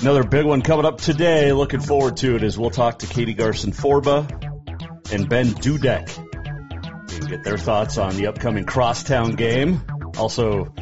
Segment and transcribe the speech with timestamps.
[0.00, 1.52] Another big one coming up today.
[1.52, 6.06] Looking forward to it as we'll talk to Katie Garcin-Forba and Ben Dudek.
[7.08, 9.82] Can get their thoughts on the upcoming crosstown game.
[10.16, 10.72] Also,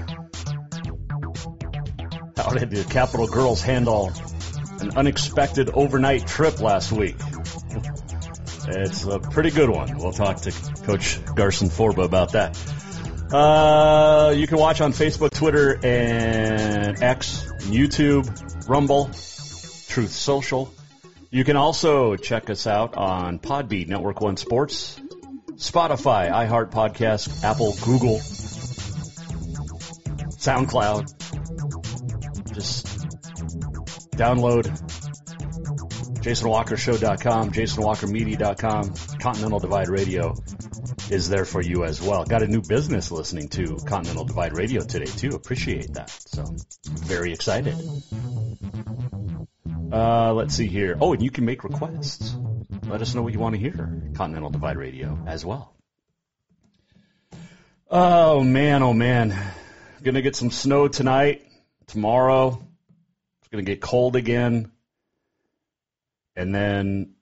[2.37, 4.13] how did the Capital Girls handle
[4.81, 7.17] an unexpected overnight trip last week?
[8.69, 9.97] It's a pretty good one.
[9.97, 12.59] We'll talk to Coach Garcin-Forba about that.
[13.33, 20.73] Uh, you can watch on Facebook, Twitter, and X, YouTube, Rumble, Truth Social.
[21.31, 25.01] You can also check us out on Podbean, Network One Sports,
[25.55, 28.19] Spotify, iHeart Podcast, Apple, Google,
[30.37, 31.13] SoundCloud.
[32.55, 32.87] Just
[34.17, 34.67] download
[36.23, 40.35] JasonWalkerShow.com, JasonWalkerMedia.com, Continental Divide Radio
[41.11, 42.25] is there for you as well.
[42.25, 45.31] Got a new business listening to Continental Divide Radio today too.
[45.31, 46.11] Appreciate that.
[46.11, 46.45] So
[46.85, 47.77] very excited.
[49.97, 50.99] Uh, let's see here.
[51.01, 52.37] Oh, and you can make requests.
[52.87, 53.91] Let us know what you want to hear.
[54.15, 55.75] Continental Divide Radio as well.
[57.91, 59.35] Oh man, oh man.
[60.03, 61.47] Gonna get some snow tonight,
[61.87, 62.63] tomorrow.
[63.41, 64.71] It's gonna get cold again.
[66.37, 67.15] And then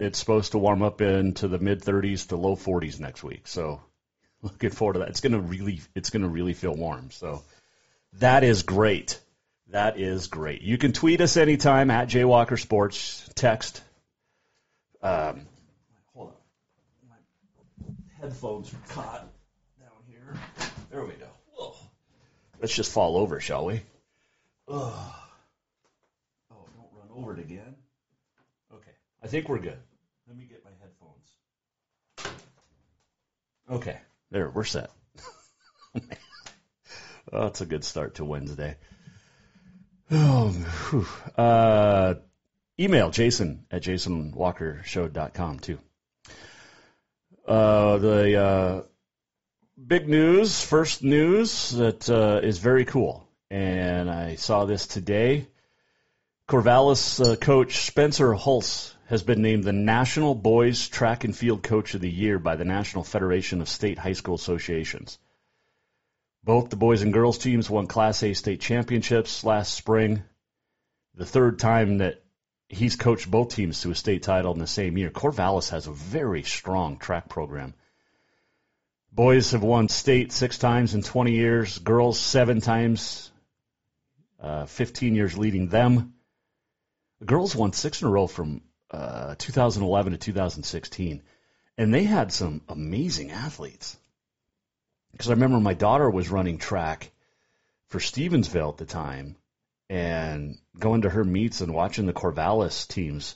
[0.00, 3.46] it's supposed to warm up into the mid 30s to low 40s next week.
[3.46, 3.80] So
[4.42, 5.10] looking forward to that.
[5.10, 7.12] It's gonna really, it's gonna really feel warm.
[7.12, 7.44] So
[8.14, 9.20] that is great.
[9.70, 10.62] That is great.
[10.62, 13.28] You can tweet us anytime at Jaywalker Sports.
[13.34, 13.82] Text.
[15.02, 15.46] Um,
[16.14, 16.34] hold on.
[17.08, 17.16] My
[18.20, 19.28] headphones are caught
[19.80, 20.34] down here.
[20.90, 21.26] There we go.
[22.60, 23.82] Let's just fall over, shall we?
[24.68, 25.12] Ugh.
[26.50, 27.74] Oh, don't run over it again.
[28.72, 28.92] Okay.
[29.22, 29.78] I think we're good.
[30.26, 32.36] Let me get my headphones.
[33.70, 33.98] Okay.
[34.30, 34.90] There, we're set.
[37.32, 38.76] oh, that's a good start to Wednesday.
[40.08, 40.54] Oh,
[41.36, 42.14] uh,
[42.78, 45.78] email Jason at jasonwalkershow.com too.
[47.46, 48.82] Uh, the uh,
[49.84, 55.48] big news, first news that uh, is very cool, and I saw this today.
[56.48, 61.94] Corvallis uh, coach Spencer Hulse has been named the National Boys Track and Field Coach
[61.94, 65.18] of the Year by the National Federation of State High School Associations.
[66.46, 70.22] Both the boys and girls teams won Class A state championships last spring.
[71.16, 72.22] The third time that
[72.68, 75.10] he's coached both teams to a state title in the same year.
[75.10, 77.74] Corvallis has a very strong track program.
[79.10, 83.32] Boys have won state six times in 20 years, girls seven times,
[84.38, 86.14] uh, 15 years leading them.
[87.18, 88.62] The girls won six in a row from
[88.92, 91.24] uh, 2011 to 2016,
[91.76, 93.98] and they had some amazing athletes
[95.16, 97.10] because I remember my daughter was running track
[97.88, 99.36] for Stevensville at the time,
[99.88, 103.34] and going to her meets and watching the Corvallis teams.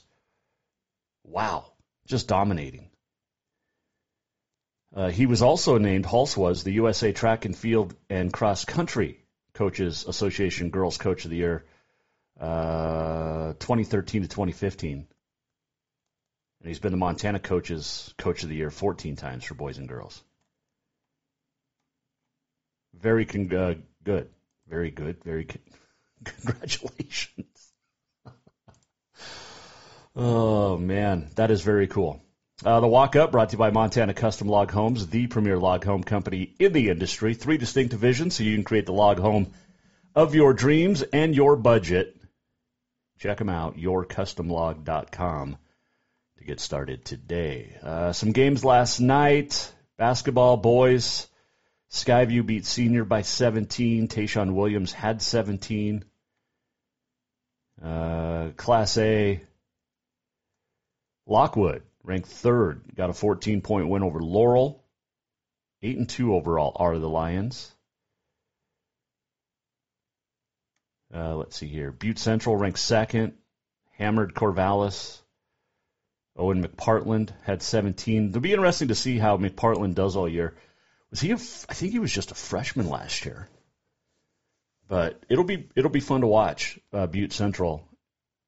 [1.23, 1.71] Wow,
[2.05, 2.91] just dominating.
[4.95, 9.17] Uh, he was also named, Hulse was, the USA Track and Field and Cross Country
[9.55, 11.65] Coaches Association Girls Coach of the Year,
[12.39, 15.07] uh, 2013 to 2015.
[16.59, 19.89] And he's been the Montana Coaches Coach of the Year 14 times for boys and
[19.89, 20.21] girls.
[22.99, 24.29] Very con- uh, good.
[24.67, 25.23] Very good.
[25.23, 25.61] Very con-
[26.23, 27.73] congratulations.
[30.15, 32.21] oh man, that is very cool.
[32.63, 35.83] Uh, the walk up brought to you by Montana Custom Log Homes, the premier log
[35.83, 37.33] home company in the industry.
[37.33, 39.51] Three distinct divisions, so you can create the log home
[40.13, 42.15] of your dreams and your budget.
[43.17, 45.57] Check them out, yourcustomlog.com
[46.37, 47.77] to get started today.
[47.81, 49.71] Uh, some games last night.
[49.97, 51.27] Basketball boys.
[51.91, 54.07] Skyview beat Senior by 17.
[54.07, 56.05] Tayshawn Williams had 17.
[57.83, 59.41] Uh, Class A.
[61.27, 64.83] Lockwood ranked third, got a 14 point win over Laurel.
[65.83, 67.73] Eight and two overall are the Lions.
[71.13, 71.91] Uh, let's see here.
[71.91, 73.33] Butte Central ranked second,
[73.91, 75.21] hammered Corvallis.
[76.37, 78.29] Owen McPartland had 17.
[78.29, 80.55] It'll be interesting to see how McPartland does all year.
[81.11, 81.31] Was he?
[81.31, 83.49] A, I think he was just a freshman last year.
[84.87, 87.87] But it'll be it'll be fun to watch uh, Butte Central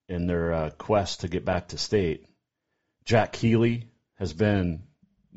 [0.09, 2.25] in their uh, quest to get back to state.
[3.05, 4.83] Jack Keeley has been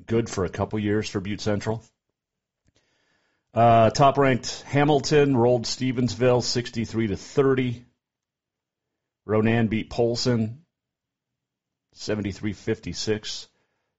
[0.06, 1.82] good for a couple years for Butte Central.
[3.54, 7.84] Uh, top ranked Hamilton rolled Stevensville 63 to 30.
[9.24, 10.64] Ronan beat Polson
[11.94, 13.48] 73 56.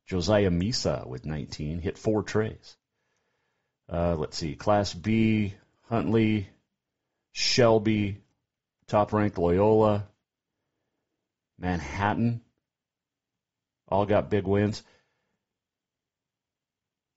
[0.06, 2.78] Josiah Misa with 19 hit four trays.
[3.92, 5.54] Uh, let's see, Class B,
[5.90, 6.50] Huntley,
[7.32, 8.22] Shelby,
[8.88, 10.08] top ranked Loyola,
[11.58, 12.42] Manhattan,
[13.88, 14.84] all got big wins.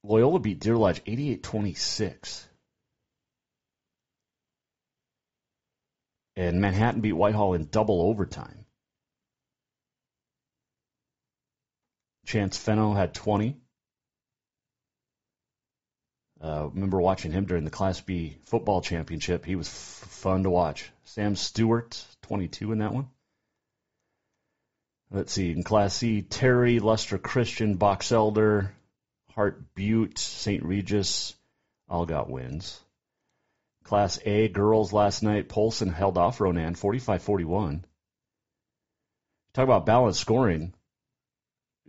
[0.02, 2.46] Loyola beat Deer Lodge 88 26.
[6.36, 8.64] And Manhattan beat Whitehall in double overtime.
[12.24, 13.56] Chance Fenno had 20.
[16.42, 19.44] Uh, remember watching him during the Class B football championship.
[19.44, 20.90] He was f- fun to watch.
[21.04, 23.08] Sam Stewart, 22 in that one.
[25.10, 28.72] Let's see, in Class C, Terry, Lustre Christian, Box Elder,
[29.34, 30.62] Heart Butte, St.
[30.62, 31.34] Regis,
[31.88, 32.80] all got wins.
[33.84, 37.84] Class A, girls last night, Polson held off Ronan 45 41.
[39.52, 40.72] Talk about balanced scoring.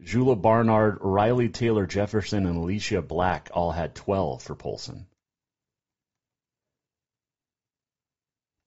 [0.03, 5.06] Jula Barnard, Riley Taylor Jefferson, and Alicia Black all had 12 for Polson.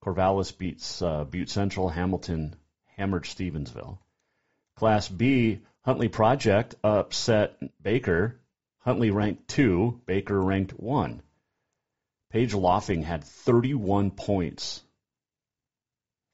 [0.04, 2.54] Corvallis beats uh, Butte Central, Hamilton
[2.96, 3.98] hammered Stevensville.
[4.76, 8.40] Class B, Huntley Project upset Baker.
[8.80, 11.22] Huntley ranked two, Baker ranked one.
[12.30, 14.82] Paige Loffing had 31 points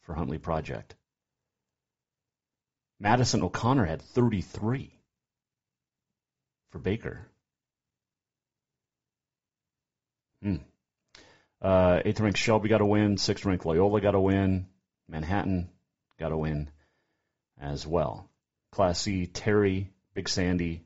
[0.02, 0.94] for Huntley Project.
[3.00, 4.94] Madison O'Connor had 33
[6.70, 7.26] for Baker.
[10.42, 10.56] Hmm.
[11.62, 13.16] Uh, eighth ranked Shelby got a win.
[13.16, 14.66] Sixth ranked Loyola got a win.
[15.08, 15.70] Manhattan
[16.18, 16.70] got a win
[17.58, 18.30] as well.
[18.70, 20.84] Class C, Terry, Big Sandy,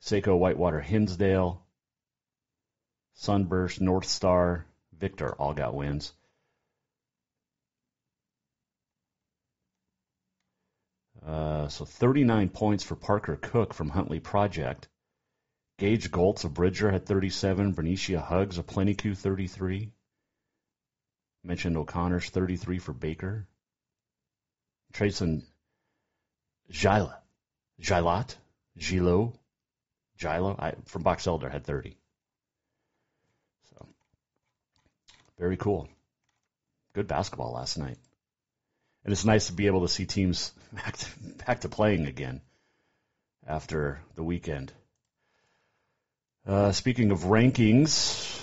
[0.00, 1.64] Saco, Whitewater, Hinsdale,
[3.14, 6.12] Sunburst, North Star, Victor all got wins.
[11.26, 14.88] Uh, so 39 points for Parker Cook from Huntley Project.
[15.78, 17.74] Gage Goltz of Bridger had 37.
[17.74, 19.92] Bernicia Hugs of Plenty Coups 33.
[21.44, 23.46] Mentioned O'Connor's 33 for Baker.
[24.92, 25.44] Trayson
[26.70, 27.18] Gila,
[27.80, 28.36] Gilot,
[28.76, 29.34] Gilo,
[30.18, 31.96] Gilo I, from Box Elder had 30.
[33.70, 33.86] So,
[35.38, 35.88] very cool.
[36.92, 37.98] Good basketball last night.
[39.04, 41.06] And it's nice to be able to see teams back to,
[41.46, 42.40] back to playing again
[43.46, 44.72] after the weekend.
[46.46, 48.42] Uh, speaking of rankings,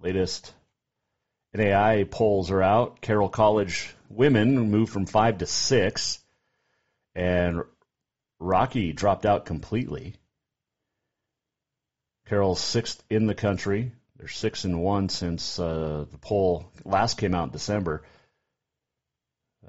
[0.00, 0.52] latest
[1.54, 3.00] NAIA polls are out.
[3.00, 6.18] Carroll College women moved from five to six,
[7.14, 7.62] and
[8.38, 10.14] Rocky dropped out completely.
[12.26, 13.92] Carroll's sixth in the country.
[14.16, 18.02] They're six and one since uh, the poll last came out in December.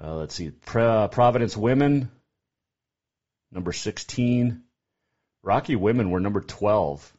[0.00, 2.10] Uh, let's see, Providence women,
[3.50, 4.62] number 16.
[5.42, 7.12] Rocky women were number 12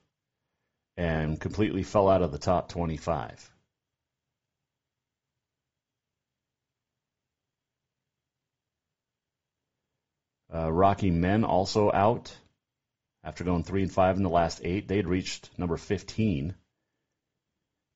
[0.98, 3.50] and completely fell out of the top 25.
[10.54, 12.36] Uh, Rocky men also out
[13.24, 14.88] after going three and five in the last eight.
[14.88, 16.54] They'd reached number 15.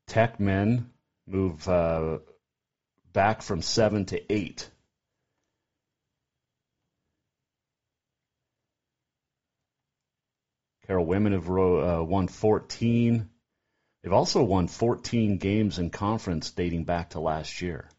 [0.08, 0.90] Tech men
[1.28, 2.20] move uh,
[3.18, 4.70] back from seven to eight.
[10.86, 13.28] Carroll women have uh, won 14.
[14.04, 17.90] They've also won 14 games in conference dating back to last year.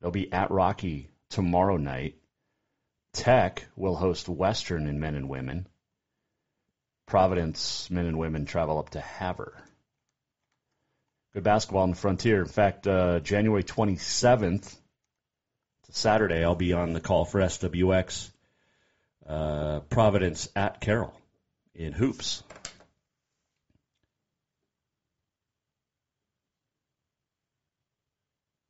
[0.00, 2.16] They'll be at Rocky tomorrow night.
[3.12, 5.68] Tech will host Western in men and women.
[7.06, 9.62] Providence men and women travel up to Havre.
[11.34, 12.42] Good basketball on the frontier.
[12.42, 18.30] In fact, uh, January 27th, it's a Saturday, I'll be on the call for SWX
[19.26, 21.12] uh, Providence at Carroll
[21.74, 22.44] in hoops.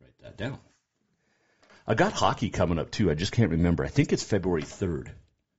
[0.00, 0.58] Write that down.
[1.86, 3.10] I got hockey coming up too.
[3.10, 3.84] I just can't remember.
[3.84, 5.08] I think it's February 3rd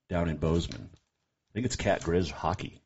[0.10, 0.90] down in Bozeman.
[0.92, 2.82] I think it's Cat Grizz hockey.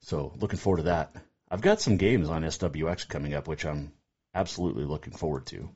[0.00, 1.14] So looking forward to that.
[1.50, 3.92] I've got some games on SWX coming up, which I'm
[4.34, 5.68] absolutely looking forward to.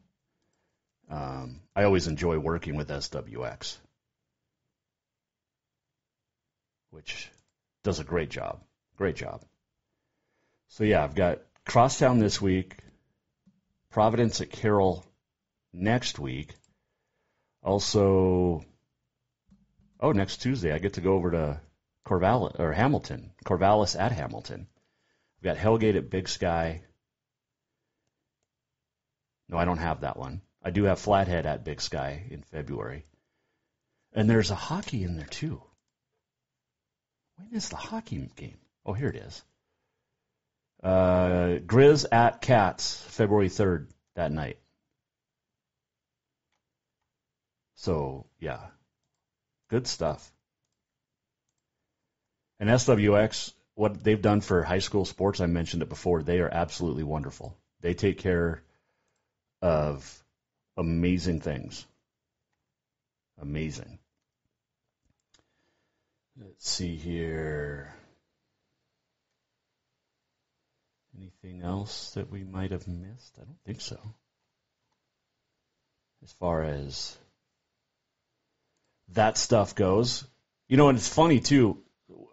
[1.11, 3.77] Um, I always enjoy working with SWX,
[6.91, 7.31] which
[7.83, 8.61] does a great job.
[8.97, 9.43] Great job.
[10.69, 12.77] So yeah, I've got Crosstown this week,
[13.91, 15.07] Providence at Carroll
[15.73, 16.55] next week.
[17.63, 18.65] Also,
[20.01, 21.61] oh, next Tuesday I get to go over to
[22.07, 24.67] Corvallis or Hamilton, Corvallis at Hamilton.
[25.39, 26.83] I've got Hellgate at Big Sky.
[29.49, 30.43] No, I don't have that one.
[30.63, 33.05] I do have Flathead at Big Sky in February.
[34.13, 35.63] And there's a hockey in there too.
[37.37, 38.59] When is the hockey game?
[38.85, 39.43] Oh, here it is.
[40.83, 44.59] Uh, Grizz at Cats, February 3rd that night.
[47.77, 48.59] So, yeah,
[49.69, 50.33] good stuff.
[52.59, 56.53] And SWX, what they've done for high school sports, I mentioned it before, they are
[56.53, 57.57] absolutely wonderful.
[57.81, 58.61] They take care
[59.63, 60.25] of
[60.77, 61.87] amazing things.
[63.41, 64.01] Amazing.
[66.37, 67.95] Let's see here.
[71.17, 73.39] Anything else that we might have missed?
[73.41, 74.01] I don't think so.
[76.25, 77.17] As far as
[79.11, 80.25] that stuff goes,
[80.67, 81.79] you know, and it's funny too.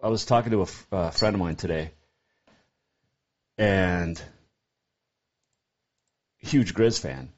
[0.05, 1.89] I was talking to a uh, friend of mine today,
[3.57, 4.21] and
[6.37, 7.29] huge Grizz fan,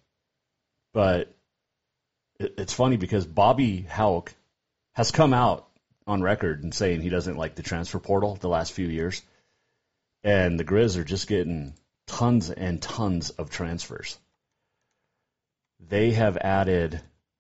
[0.93, 1.33] but
[2.41, 4.33] it, it's funny because Bobby Hauck
[4.95, 5.69] has come out
[6.07, 9.21] on record and saying he doesn't like the transfer portal the last few years,
[10.25, 11.74] and the Grizz are just getting
[12.05, 14.19] tons and tons of transfers.
[15.88, 17.00] They have added,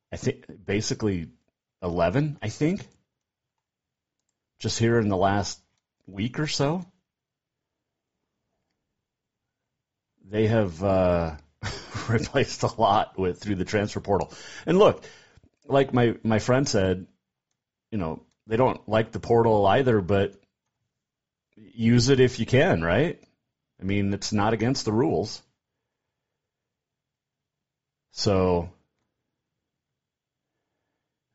[0.09, 1.27] I think, basically
[1.81, 2.37] eleven.
[2.41, 2.87] I think
[4.59, 5.59] just here in the last
[6.07, 6.85] week or so.
[10.29, 11.35] They have uh,
[12.09, 14.33] replaced a lot with through the transfer portal.
[14.65, 15.03] And look,
[15.65, 17.07] like my my friend said,
[17.91, 20.33] you know, they don't like the portal either, but
[21.55, 23.21] use it if you can, right?
[23.79, 25.41] I mean, it's not against the rules.
[28.11, 28.71] So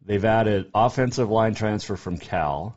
[0.04, 2.76] they've added offensive line transfer from Cal.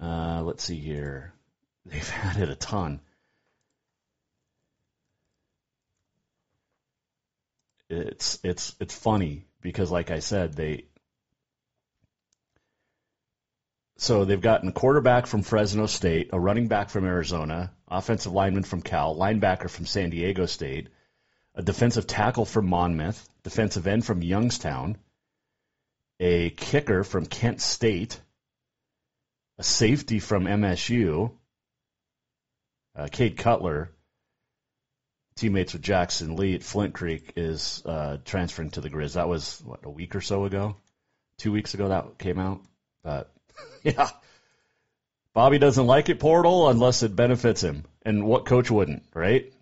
[0.00, 1.32] Uh, let's see here.
[1.86, 3.00] They've added a ton.
[7.88, 10.86] It's it's it's funny because, like I said, they
[13.98, 18.64] so they've gotten a quarterback from Fresno State, a running back from Arizona, offensive lineman
[18.64, 20.88] from Cal, linebacker from San Diego State,
[21.54, 24.98] a defensive tackle from Monmouth, defensive end from Youngstown,
[26.20, 28.20] a kicker from Kent State,
[29.58, 31.32] a safety from MSU,
[32.94, 33.90] uh, Cade Cutler,
[35.36, 39.14] teammates with Jackson Lee at Flint Creek, is uh, transferring to the Grizz.
[39.14, 40.76] That was what a week or so ago,
[41.38, 42.60] two weeks ago that came out.
[43.02, 43.32] But
[43.82, 44.10] yeah,
[45.32, 49.52] Bobby doesn't like it portal unless it benefits him, and what coach wouldn't, right?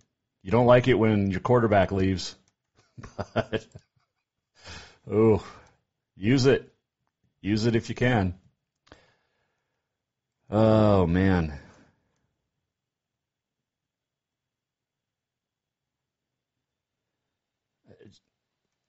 [0.43, 2.35] You don't like it when your quarterback leaves,
[3.35, 3.67] but
[5.11, 5.45] oh,
[6.17, 6.73] use it,
[7.41, 8.35] use it if you can.
[10.57, 11.53] Oh man.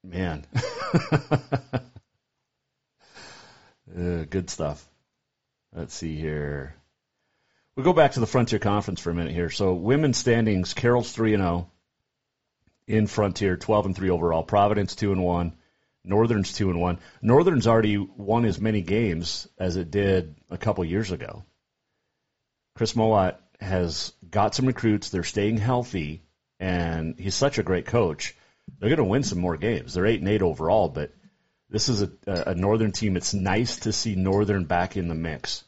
[0.03, 0.45] Man.
[1.11, 1.79] uh,
[4.29, 4.87] good stuff.
[5.73, 6.75] Let's see here.
[7.75, 9.49] We'll go back to the Frontier Conference for a minute here.
[9.49, 11.71] So, women's standings: Carroll's three and zero
[12.87, 14.43] in Frontier, twelve and three overall.
[14.43, 15.55] Providence two and one.
[16.03, 16.99] Northern's two and one.
[17.23, 21.43] Northern's already won as many games as it did a couple years ago.
[22.75, 25.09] Chris Mowat has got some recruits.
[25.09, 26.23] They're staying healthy,
[26.59, 28.35] and he's such a great coach.
[28.79, 29.93] They're going to win some more games.
[29.93, 31.13] They're eight and eight overall, but
[31.69, 33.15] this is a, a Northern team.
[33.15, 35.63] It's nice to see Northern back in the mix.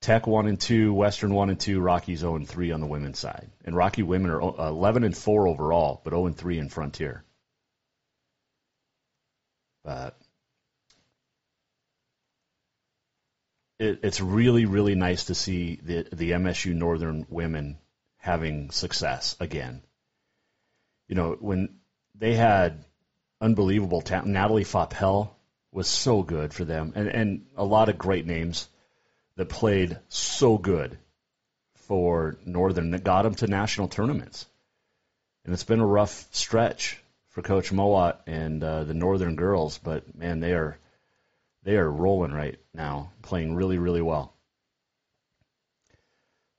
[0.00, 3.18] Tech one and two, Western one and two, Rockies zero and three on the women's
[3.18, 7.24] side, and Rocky women are eleven and four overall, but zero and three in Frontier.
[9.82, 10.18] But
[13.78, 17.78] it, it's really, really nice to see the the MSU Northern women
[18.18, 19.82] having success again.
[21.08, 21.76] You know, when
[22.14, 22.84] they had
[23.40, 24.28] unbelievable talent.
[24.28, 25.30] Natalie Fapel
[25.70, 28.68] was so good for them, and and a lot of great names
[29.36, 30.96] that played so good
[31.74, 34.46] for Northern that got them to national tournaments.
[35.44, 40.16] And it's been a rough stretch for Coach Mowat and uh, the Northern girls, but
[40.16, 40.78] man, they are
[41.64, 44.34] they are rolling right now, playing really really well.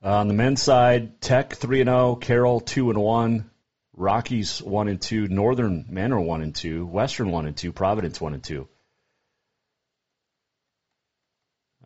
[0.03, 3.49] Uh, on the men's side, Tech three and zero, Carroll two and one,
[3.95, 8.19] Rockies one and two, Northern men are one and two, Western one and two, Providence
[8.19, 8.67] one and two.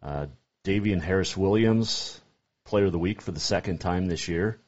[0.01, 0.27] Uh,
[0.63, 2.19] Davian Harris Williams,
[2.65, 4.59] player of the week for the second time this year,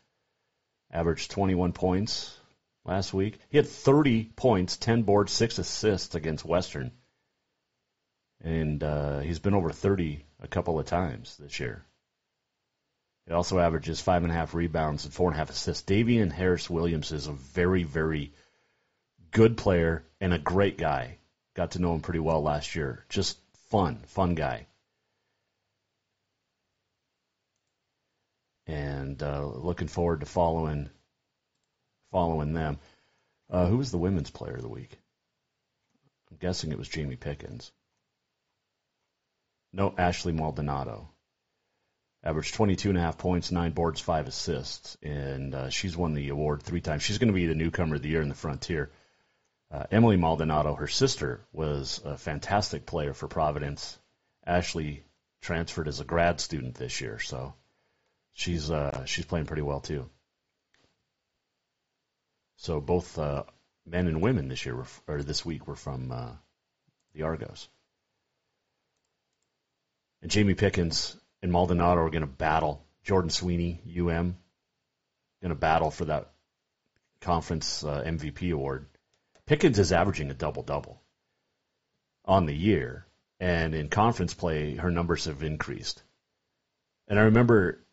[0.92, 2.38] averaged 21 points
[2.86, 3.40] last week.
[3.50, 6.92] He had 30 points, 10 boards, 6 assists against Western.
[8.44, 11.86] And uh, he's been over 30 a couple of times this year.
[13.28, 15.84] He also averages five and a half rebounds and four and a half assists.
[15.84, 18.34] Davian Harris Williams is a very, very
[19.30, 21.18] good player and a great guy.
[21.54, 23.06] Got to know him pretty well last year.
[23.10, 23.38] Just
[23.70, 24.68] fun, fun guy.
[28.66, 30.90] And uh, looking forward to following
[32.12, 32.80] following them.
[33.50, 34.98] Uh, who was the women's player of the week?
[36.30, 37.72] I'm guessing it was Jamie Pickens.
[39.74, 41.10] No, Ashley Maldonado.
[42.24, 46.30] Averaged 22 and a half points, nine boards, five assists, and uh, she's won the
[46.30, 47.02] award three times.
[47.02, 48.92] She's going to be the newcomer of the year in the Frontier.
[49.72, 53.98] Uh, Emily Maldonado, her sister, was a fantastic player for Providence.
[54.46, 55.04] Ashley
[55.42, 57.54] transferred as a grad student this year, so
[58.34, 60.10] she's uh, she's playing pretty well too.
[62.58, 63.44] So both uh,
[63.86, 66.32] men and women this year were, or this week were from uh,
[67.14, 67.68] the Argos.
[70.22, 72.86] And Jamie Pickens and Maldonado are going to battle.
[73.04, 74.38] Jordan Sweeney, UM,
[75.42, 76.32] going to battle for that
[77.22, 78.86] conference uh, MVP award.
[79.46, 81.02] Pickens is averaging a double double
[82.26, 83.06] on the year,
[83.40, 86.04] and in conference play, her numbers have increased.
[87.08, 87.84] And I remember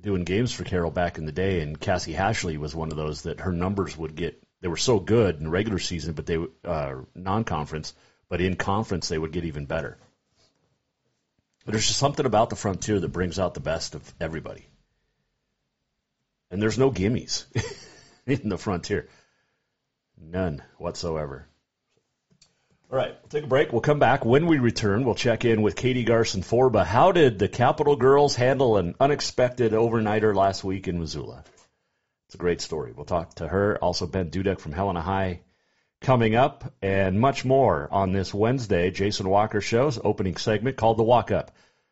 [0.00, 3.22] doing games for Carroll back in the day, and Cassie Hashley was one of those
[3.22, 4.42] that her numbers would get.
[4.60, 7.92] They were so good in regular season, but they uh, non-conference,
[8.30, 9.98] but in conference they would get even better.
[11.64, 14.66] But there's just something about the frontier that brings out the best of everybody,
[16.50, 17.46] and there's no gimmies
[18.26, 19.08] in the frontier,
[20.20, 21.48] none whatsoever.
[22.90, 23.72] All right, we'll take a break.
[23.72, 24.24] We'll come back.
[24.26, 26.84] When we return, we'll check in with Katie Garcin-Forba.
[26.84, 31.44] How did the Capital girls handle an unexpected overnighter last week in Missoula?
[32.28, 32.92] It's a great story.
[32.92, 33.78] We'll talk to her.
[33.78, 35.40] Also, Ben Dudek from Helena High
[36.04, 38.90] coming up, and much more on this Wednesday.
[38.90, 41.50] Jason Walker Show's opening segment called The Walk Up.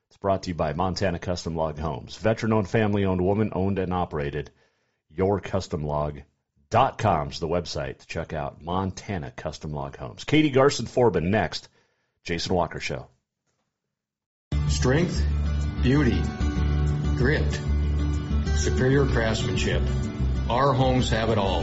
[0.08, 2.16] It's brought to you by Montana Custom Log Homes.
[2.16, 4.50] Veteran owned, family owned, woman owned, and operated.
[5.10, 6.20] Your Custom Log
[6.72, 10.24] Dot com's the website to check out Montana Custom Log Homes.
[10.24, 11.68] Katie Garcin-Forba next.
[12.24, 13.08] Jason Walker Show.
[14.68, 15.22] Strength,
[15.82, 16.18] beauty,
[17.18, 17.60] grit,
[18.56, 19.82] superior craftsmanship.
[20.48, 21.62] Our homes have it all.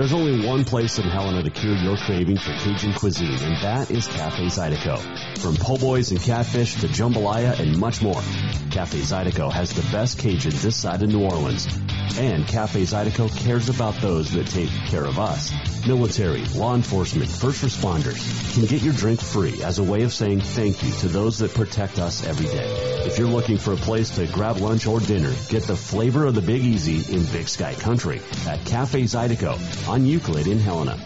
[0.00, 3.90] There's only one place in Helena to cure your craving for Cajun cuisine, and that
[3.90, 4.98] is Cafe Zydeco.
[5.36, 8.22] From po' boys and catfish to jambalaya and much more,
[8.70, 11.68] Cafe Zydeco has the best Cajun this side of New Orleans.
[12.18, 15.52] And Cafe Zydeco cares about those that take care of us.
[15.86, 20.40] Military, law enforcement, first responders can get your drink free as a way of saying
[20.40, 22.68] thank you to those that protect us every day.
[23.06, 26.34] If you're looking for a place to grab lunch or dinner, get the flavor of
[26.34, 30.98] the Big Easy in Big Sky Country at Cafe Zydeco on Euclid in Helena.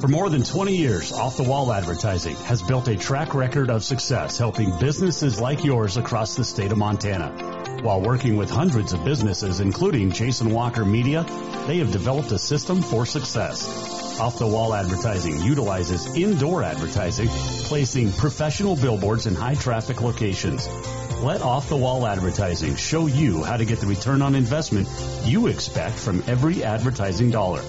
[0.00, 3.84] For more than 20 years, Off the Wall Advertising has built a track record of
[3.84, 7.63] success helping businesses like yours across the state of Montana.
[7.84, 11.22] While working with hundreds of businesses, including Jason Walker Media,
[11.66, 14.18] they have developed a system for success.
[14.18, 20.66] Off the wall advertising utilizes indoor advertising, placing professional billboards in high traffic locations.
[21.22, 24.88] Let off the wall advertising show you how to get the return on investment
[25.24, 27.60] you expect from every advertising dollar.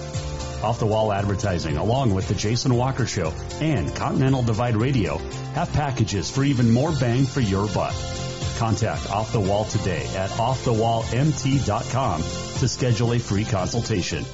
[0.62, 5.18] Off the Wall Advertising, along with The Jason Walker Show and Continental Divide Radio,
[5.52, 7.94] have packages for even more bang for your buck.
[8.56, 14.24] Contact Off the Wall today at offthewallmt.com to schedule a free consultation.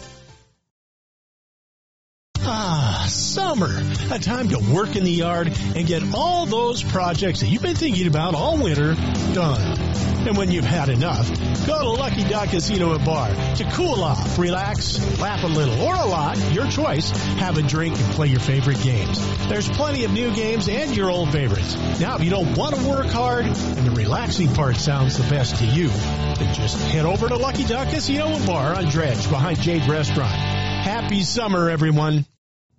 [2.45, 3.71] Ah, summer,
[4.11, 7.77] a time to work in the yard and get all those projects that you've been
[7.77, 8.95] thinking about all winter
[9.33, 9.79] done.
[10.27, 11.29] And when you've had enough,
[11.67, 15.95] go to Lucky Duck Casino and Bar to cool off, relax, laugh a little, or
[15.95, 17.11] a lot, your choice.
[17.37, 19.21] Have a drink and play your favorite games.
[19.49, 21.77] There's plenty of new games and your old favorites.
[22.01, 25.57] Now, if you don't want to work hard and the relaxing part sounds the best
[25.57, 29.61] to you, then just head over to Lucky Duck Casino and Bar on Dredge behind
[29.61, 30.35] Jade Restaurant.
[30.35, 32.27] Happy summer, everyone.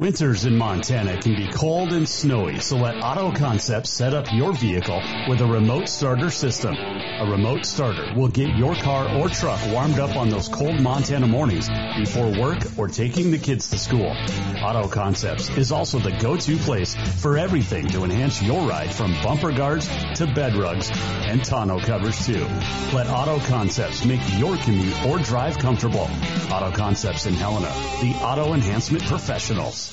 [0.03, 4.51] Winters in Montana can be cold and snowy, so let Auto Concepts set up your
[4.51, 6.75] vehicle with a remote starter system.
[6.75, 11.25] A remote starter will get your car or truck warmed up on those cold Montana
[11.25, 14.13] mornings before work or taking the kids to school.
[14.61, 19.53] Auto Concepts is also the go-to place for everything to enhance your ride from bumper
[19.53, 22.45] guards to bed rugs and tonneau covers too.
[22.93, 26.09] Let Auto Concepts make your commute or drive comfortable.
[26.51, 29.92] Auto Concepts in Helena, the auto enhancement professionals.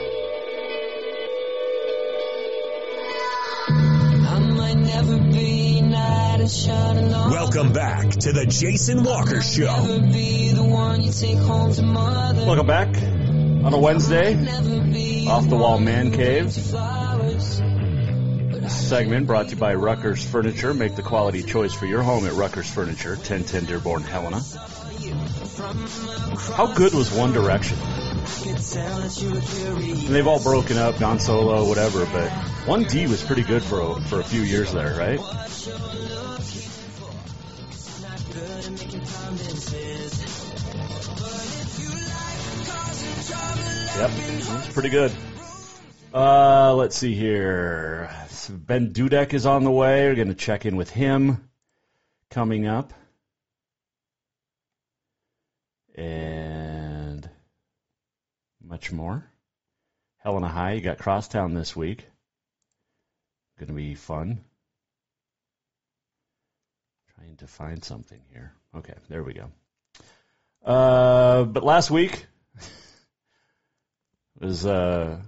[6.41, 9.67] Welcome back to the Jason Walker Show.
[12.47, 14.33] Welcome back on a Wednesday,
[15.27, 16.51] off the wall man cave.
[18.71, 20.73] Segment brought to you by Rucker's Furniture.
[20.73, 24.41] Make the quality choice for your home at Rucker's Furniture, 1010 Dearborn, Helena.
[26.55, 27.77] How good was One Direction?
[30.07, 32.29] And they've all broken up, gone solo, whatever, but
[32.65, 35.19] 1D was pretty good for a, for a few years there, right?
[43.97, 45.11] Yep, it's pretty good.
[46.13, 48.11] Uh, let's see here.
[48.49, 50.07] Ben Dudek is on the way.
[50.07, 51.49] We're going to check in with him
[52.29, 52.93] coming up.
[55.95, 57.27] And
[58.63, 59.25] much more.
[60.19, 62.05] Helena High, you got Crosstown this week.
[63.57, 64.43] Going to be fun.
[67.21, 68.51] Trying to find something here.
[68.75, 69.51] Okay, there we go.
[70.65, 72.25] Uh, but last week
[74.39, 75.19] was uh,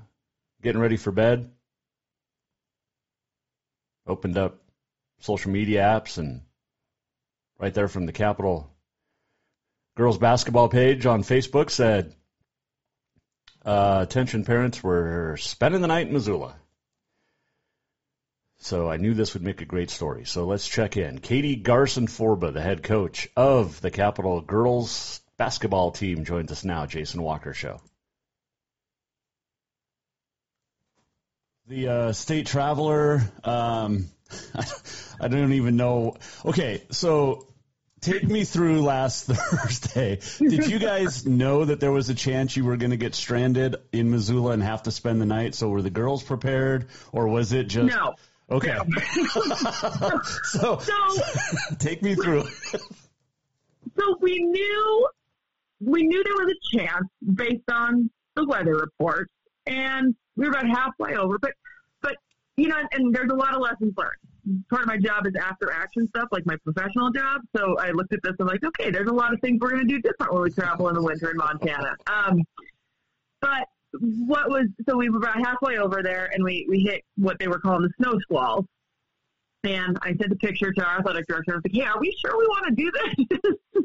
[0.63, 1.51] getting ready for bed.
[4.07, 4.63] Opened up
[5.19, 6.41] social media apps and
[7.59, 8.67] right there from the Capital
[9.95, 12.15] girls basketball page on Facebook said,
[13.63, 16.55] uh, attention parents, we're spending the night in Missoula.
[18.63, 20.23] So I knew this would make a great story.
[20.23, 21.19] So let's check in.
[21.19, 26.85] Katie Garcin-Forba, the head coach of the Capital girls basketball team, joins us now.
[26.85, 27.81] Jason Walker Show.
[31.67, 33.21] The uh, state traveler.
[33.43, 34.09] Um,
[35.19, 36.15] I don't even know.
[36.45, 37.49] Okay, so
[37.99, 40.19] take me through last Thursday.
[40.39, 43.75] Did you guys know that there was a chance you were going to get stranded
[43.91, 45.53] in Missoula and have to spend the night?
[45.53, 48.15] So were the girls prepared, or was it just no?
[48.53, 48.77] Okay.
[50.43, 51.09] so, so
[51.79, 52.43] take me through.
[53.97, 55.09] so we knew
[55.81, 59.29] we knew there was a chance based on the weather report,
[59.65, 61.39] and we were about halfway over.
[61.39, 61.53] But
[62.01, 62.15] but
[62.55, 64.65] you know, and, and there's a lot of lessons learned.
[64.69, 67.41] Part of my job is after action stuff, like my professional job.
[67.55, 69.87] So I looked at this and like, okay, there's a lot of things we're going
[69.87, 71.95] to do different when we travel in the winter in Montana.
[72.05, 72.43] Um,
[73.41, 73.67] but
[73.99, 77.47] what was so we were about halfway over there and we we hit what they
[77.47, 78.65] were calling the snow squalls.
[79.63, 81.53] And I sent a picture to our athletic director.
[81.53, 83.55] I was like, "Hey, are we sure we want to do this?"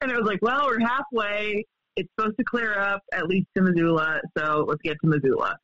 [0.00, 1.64] and it was like, "Well, we're halfway.
[1.94, 5.56] It's supposed to clear up at least to Missoula, so let's get to Missoula."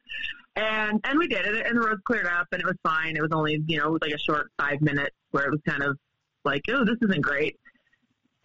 [0.54, 3.16] And and we did it, and the roads cleared up, and it was fine.
[3.16, 5.98] It was only you know like a short five minutes where it was kind of
[6.44, 7.56] like, "Oh, this isn't great."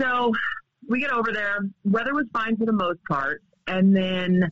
[0.02, 0.32] So
[0.88, 1.60] we get over there.
[1.86, 4.52] Weather was fine for the most part, and then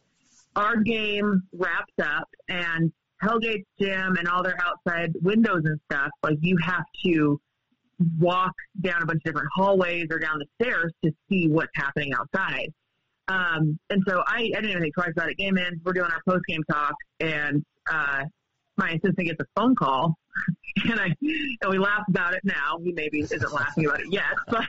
[0.55, 2.91] our game wraps up and
[3.23, 7.39] Hellgate's gym and all their outside windows and stuff, like you have to
[8.19, 12.13] walk down a bunch of different hallways or down the stairs to see what's happening
[12.13, 12.73] outside.
[13.27, 15.37] Um, and so I, I didn't even think twice about it.
[15.37, 18.23] Game in, we're doing our post game talk, and uh,
[18.77, 20.15] my assistant gets a phone call,
[20.89, 22.79] and I and we laugh about it now.
[22.83, 24.65] He maybe isn't laughing about it yet, but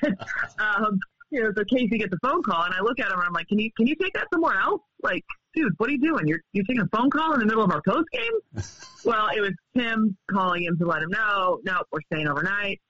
[0.62, 0.98] um,
[1.30, 3.32] you know, so Casey gets a phone call, and I look at him and I'm
[3.32, 4.82] like, "Can you can you take that somewhere else?
[5.02, 6.26] Like, dude, what are you doing?
[6.26, 8.62] You're you're taking a phone call in the middle of our post game?
[9.04, 12.80] well, it was Tim calling him to let him know, no, we're staying overnight.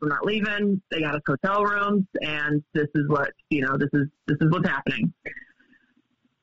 [0.00, 0.82] We're not leaving.
[0.90, 3.78] They got us hotel rooms, and this is what you know.
[3.78, 5.12] This is this is what's happening.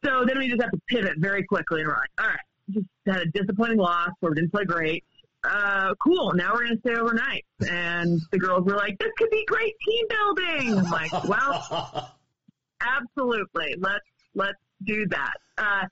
[0.04, 2.40] So then we just have to pivot very quickly, and we're like, all right,
[2.72, 5.04] just had a disappointing loss where we didn't play great.
[5.44, 6.34] Uh, cool.
[6.34, 7.46] Now we're going to stay overnight.
[7.70, 10.78] And the girls were like, this could be great team building.
[10.80, 12.16] I'm like, well,
[12.82, 13.76] absolutely.
[13.78, 15.34] Let's, let's do that.
[15.58, 15.86] Uh,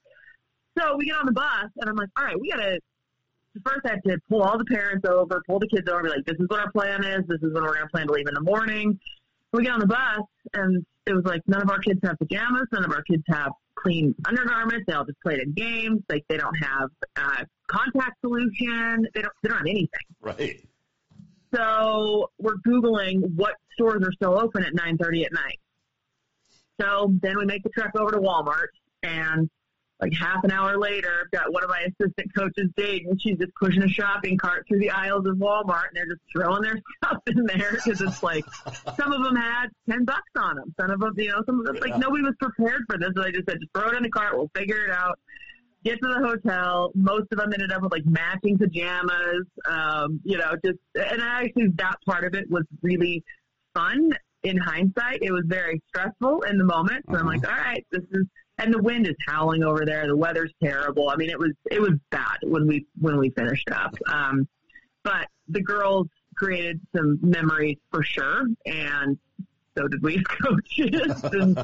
[0.78, 2.80] so we get on the bus and I'm like, all right, we got to,
[3.64, 6.26] first I had to pull all the parents over, pull the kids over, be like,
[6.26, 7.22] this is what our plan is.
[7.28, 9.00] This is when we're going to plan to leave in the morning.
[9.52, 10.22] We get on the bus
[10.54, 12.68] and it was like, none of our kids have pajamas.
[12.72, 14.86] None of our kids have clean undergarments.
[14.88, 16.02] They all just played in games.
[16.10, 19.08] Like they don't have uh, contact solution.
[19.14, 19.34] They don't.
[19.44, 19.90] They don't have anything.
[20.22, 20.66] Right.
[21.54, 25.60] So we're googling what stores are still open at 9:30 at night.
[26.80, 28.68] So then we make the trek over to Walmart,
[29.04, 29.50] and
[30.02, 33.38] like half an hour later, I've got one of my assistant coaches, Dayton, and she's
[33.38, 36.82] just pushing a shopping cart through the aisles of Walmart, and they're just throwing their
[37.04, 38.44] stuff in there because it's like
[38.98, 41.66] some of them had ten bucks on them, some of them, you know, some of
[41.66, 43.10] them like nobody was prepared for this.
[43.16, 45.20] So I just said, just throw it in the cart, we'll figure it out.
[45.84, 46.92] Get to the hotel.
[46.94, 51.44] Most of them ended up with like matching pajamas, um, you know, just and I
[51.44, 53.24] actually that part of it was really
[53.76, 54.12] fun
[54.44, 55.20] in hindsight.
[55.22, 57.06] It was very stressful in the moment.
[57.10, 58.26] So I'm like, all right, this is
[58.62, 60.08] and the wind is howling over there.
[60.08, 61.10] The weather's terrible.
[61.10, 63.96] I mean, it was it was bad when we when we finished up.
[64.12, 64.48] Um,
[65.04, 69.18] but the girls created some memories for sure, and
[69.78, 71.24] so did we coaches.
[71.24, 71.64] and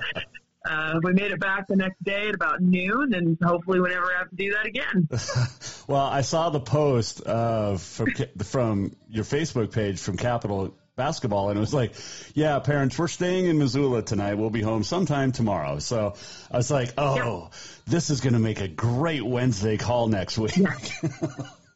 [0.70, 4.12] uh, we made it back the next day at about noon, and hopefully we never
[4.18, 5.08] have to do that again.
[5.88, 8.08] well, I saw the post uh, from
[8.44, 11.94] from your Facebook page from Capital basketball, and it was like,
[12.34, 14.34] yeah, parents, we're staying in Missoula tonight.
[14.34, 15.80] We'll be home sometime tomorrow.
[15.80, 16.16] So
[16.52, 17.54] I was like, oh, yep.
[17.86, 20.58] this is going to make a great Wednesday call next week.
[20.58, 20.74] Yeah.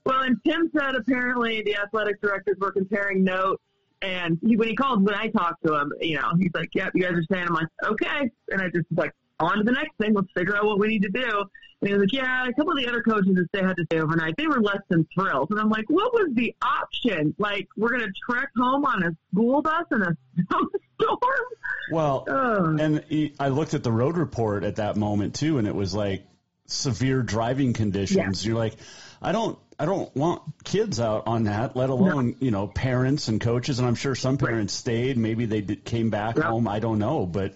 [0.05, 3.63] well, and Tim said apparently the athletic directors were comparing notes.
[4.01, 6.93] And he, when he called, when I talked to him, you know, he's like, "Yep,
[6.95, 9.97] you guys are staying." I'm like, "Okay," and I just like, on to the next
[9.99, 10.13] thing.
[10.13, 11.43] Let's figure out what we need to do.
[11.81, 13.85] And he was like, yeah, a couple of the other coaches that they had to
[13.85, 15.49] stay overnight, they were less than thrilled.
[15.49, 17.33] And I'm like, what was the option?
[17.39, 20.15] Like, we're going to trek home on a school bus in a
[20.47, 21.45] snowstorm?
[21.91, 22.79] Well, Ugh.
[22.79, 26.23] and I looked at the road report at that moment too, and it was like
[26.67, 28.45] severe driving conditions.
[28.45, 28.49] Yeah.
[28.49, 28.75] You're like,
[29.21, 32.35] I don't, I don't want kids out on that, let alone no.
[32.39, 33.79] you know parents and coaches.
[33.79, 34.79] And I'm sure some parents right.
[34.79, 35.17] stayed.
[35.17, 36.67] Maybe they did, came back home.
[36.67, 37.55] I don't know, but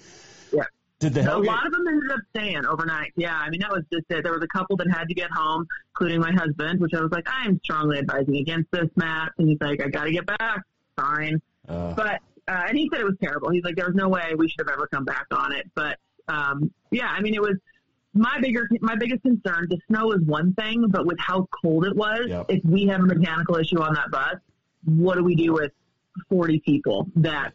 [1.10, 3.14] did the A lot of them ended up staying overnight.
[3.16, 4.24] Yeah, I mean that was just it.
[4.24, 7.12] There was a couple that had to get home, including my husband, which I was
[7.12, 9.34] like, I'm strongly advising against this, Matt.
[9.38, 10.64] And he's like, I got to get back.
[10.96, 13.50] Fine, uh, but uh, and he said it was terrible.
[13.50, 15.70] He's like, there was no way we should have ever come back on it.
[15.76, 17.56] But um, yeah, I mean it was
[18.14, 19.68] my bigger my biggest concern.
[19.70, 22.46] The snow is one thing, but with how cold it was, yep.
[22.50, 24.36] if we have a mechanical issue on that bus,
[24.86, 25.72] what do we do with
[26.30, 27.54] 40 people that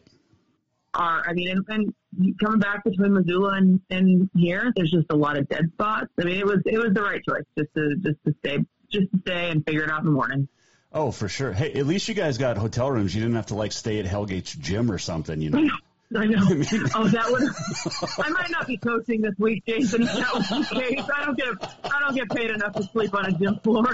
[0.93, 5.15] are, I mean, and, and coming back between Missoula and, and here, there's just a
[5.15, 6.07] lot of dead spots.
[6.19, 9.11] I mean, it was it was the right choice just to just to stay just
[9.11, 10.47] to stay and figure it out in the morning.
[10.93, 11.53] Oh, for sure.
[11.53, 13.15] Hey, at least you guys got hotel rooms.
[13.15, 15.69] You didn't have to like stay at Hellgate's gym or something, you know.
[16.13, 16.39] I know.
[16.45, 18.25] I mean, oh, that would.
[18.25, 20.03] I might not be coaching this week, Jason.
[20.03, 21.75] If that was the case, I don't get.
[21.85, 23.85] I don't get paid enough to sleep on a gym floor.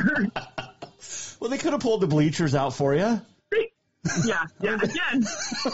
[1.40, 3.22] well, they could have pulled the bleachers out for you.
[4.26, 4.76] Yeah, yeah.
[4.82, 5.26] Again,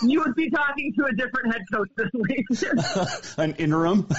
[0.04, 2.46] you would be talking to a different head coach this week.
[3.38, 4.08] An interim.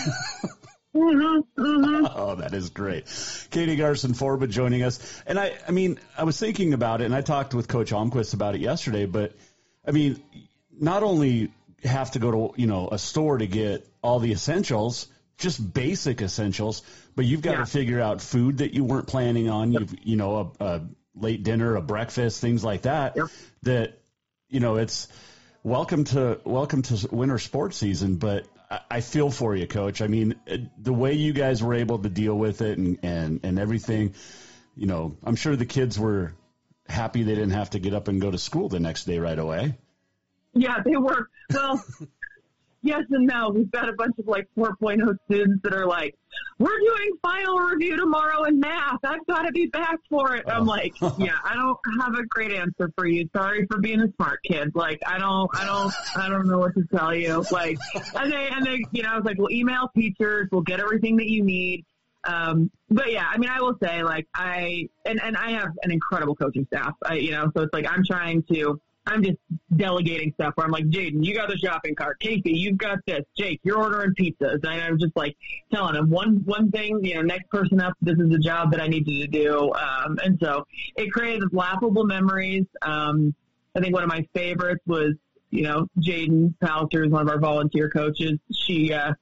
[0.95, 2.07] Mm-hmm, mm-hmm.
[2.09, 3.07] Oh, that is great.
[3.51, 5.23] Katie Garcin-Forba joining us.
[5.27, 8.33] And I, I mean, I was thinking about it and I talked with Coach Almquist
[8.33, 9.33] about it yesterday, but
[9.85, 10.23] I mean,
[10.71, 11.51] not only
[11.83, 16.23] have to go to, you know, a store to get all the essentials, just basic
[16.23, 16.83] essentials,
[17.17, 17.59] but you've got yeah.
[17.59, 19.73] to figure out food that you weren't planning on.
[19.73, 19.81] Yep.
[19.81, 20.83] You've, you know, a, a
[21.15, 23.27] late dinner, a breakfast, things like that, yep.
[23.63, 23.99] that
[24.49, 25.09] you know, it's
[25.63, 30.03] welcome to welcome to winter sports season, but I, I feel for you, coach.
[30.03, 33.41] I mean, uh, the way you guys were able to deal with it and, and,
[33.43, 34.15] and everything,
[34.77, 36.35] you know, I'm sure the kids were
[36.89, 39.39] happy they didn't have to get up and go to school the next day right
[39.39, 39.75] away.
[40.55, 41.29] Yeah, they were.
[41.53, 41.85] Well,
[42.85, 43.51] yes and no.
[43.51, 46.15] We've got a bunch of like 4.0 students that are like,
[46.59, 48.99] we're doing final review tomorrow in math.
[49.05, 50.45] I've got to be back for it.
[50.47, 50.53] Oh.
[50.53, 53.29] I'm like, yeah, I don't have a great answer for you.
[53.35, 54.73] Sorry for being a smart kid.
[54.75, 57.45] Like, I don't, I don't, I don't know what to tell you.
[57.51, 57.79] Like,
[58.15, 60.49] and they, and they, you know, I was like, we'll email teachers.
[60.53, 61.85] We'll get everything that you need.
[62.27, 65.91] Um, but yeah, I mean, I will say like I, and, and I have an
[65.91, 66.95] incredible coaching staff.
[67.05, 69.37] I, you know, so it's like I'm trying to, I'm just
[69.77, 72.19] delegating stuff where I'm like, Jaden, you got the shopping cart.
[72.21, 73.21] Casey, you've got this.
[73.37, 74.65] Jake, you're ordering pizzas.
[74.65, 75.37] And I'm just like
[75.73, 78.81] telling him one, one thing, you know, next person up, this is the job that
[78.81, 79.73] I need you to do.
[79.73, 82.65] Um, and so it created laughable memories.
[82.81, 83.35] Um,
[83.77, 85.15] I think one of my favorites was,
[85.51, 88.39] you know, Jaden Pallister is one of our volunteer coaches.
[88.53, 89.13] She, uh,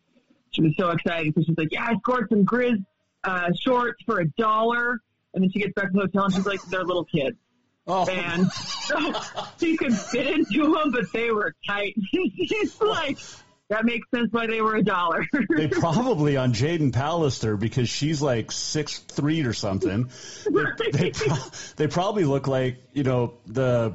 [0.51, 2.85] she was so excited because she's like, yeah, I scored some Grizz,
[3.25, 5.01] uh, shorts for a dollar.
[5.35, 7.37] And then she gets back to the hotel and she's like, they're little kids.
[7.87, 8.07] Oh.
[8.09, 9.13] And so
[9.59, 11.95] she could fit into them, but they were tight.
[12.13, 13.19] She's like,
[13.71, 15.27] that makes sense why they were a dollar.
[15.57, 20.11] they probably on Jaden Pallister because she's like six three or something.
[20.51, 20.73] Right.
[20.79, 23.95] They, they, pro- they probably look like you know the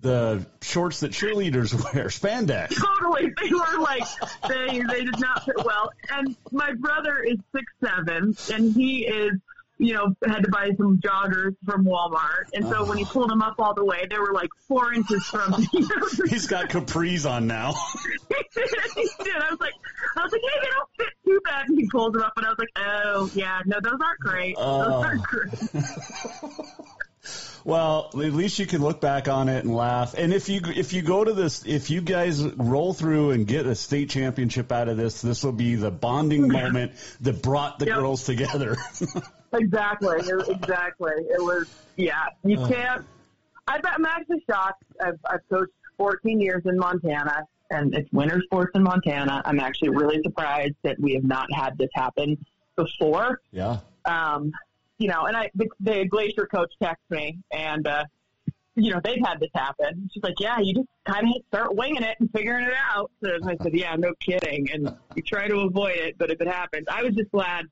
[0.00, 2.76] the shorts that cheerleaders wear, spandex.
[2.76, 4.04] Totally, they were like
[4.48, 5.90] they they did not fit well.
[6.10, 9.32] And my brother is six seven, and he is
[9.78, 12.46] you know, had to buy some joggers from Walmart.
[12.52, 15.24] And so when he pulled them up all the way, they were like four inches
[15.24, 15.68] from me.
[16.28, 17.72] He's got capris on now.
[18.28, 19.36] he did.
[19.36, 19.74] I was like,
[20.16, 21.68] I was like, hey, they don't fit too bad.
[21.68, 24.56] And he pulled them up, and I was like, oh, yeah, no, those aren't great.
[24.58, 25.52] Uh, those aren't great.
[27.64, 30.14] Well, at least you can look back on it and laugh.
[30.16, 33.66] And if you if you go to this, if you guys roll through and get
[33.66, 37.86] a state championship out of this, this will be the bonding moment that brought the
[37.86, 37.96] yep.
[37.96, 38.78] girls together.
[39.52, 41.12] exactly, exactly.
[41.12, 42.26] It was yeah.
[42.44, 42.68] You uh.
[42.68, 43.04] can't.
[43.66, 44.82] I, I'm actually shocked.
[45.00, 49.42] I've, I've coached 14 years in Montana, and it's winter sports in Montana.
[49.44, 52.38] I'm actually really surprised that we have not had this happen
[52.76, 53.40] before.
[53.52, 53.80] Yeah.
[54.06, 54.52] Um,
[54.98, 58.04] you know, and I the, the glacier coach texted me and uh
[58.74, 60.08] you know, they've had this happen.
[60.12, 63.10] She's like, Yeah, you just kinda start winging it and figuring it out.
[63.22, 66.48] So I said, Yeah, no kidding and you try to avoid it, but if it
[66.48, 67.66] happens I was just glad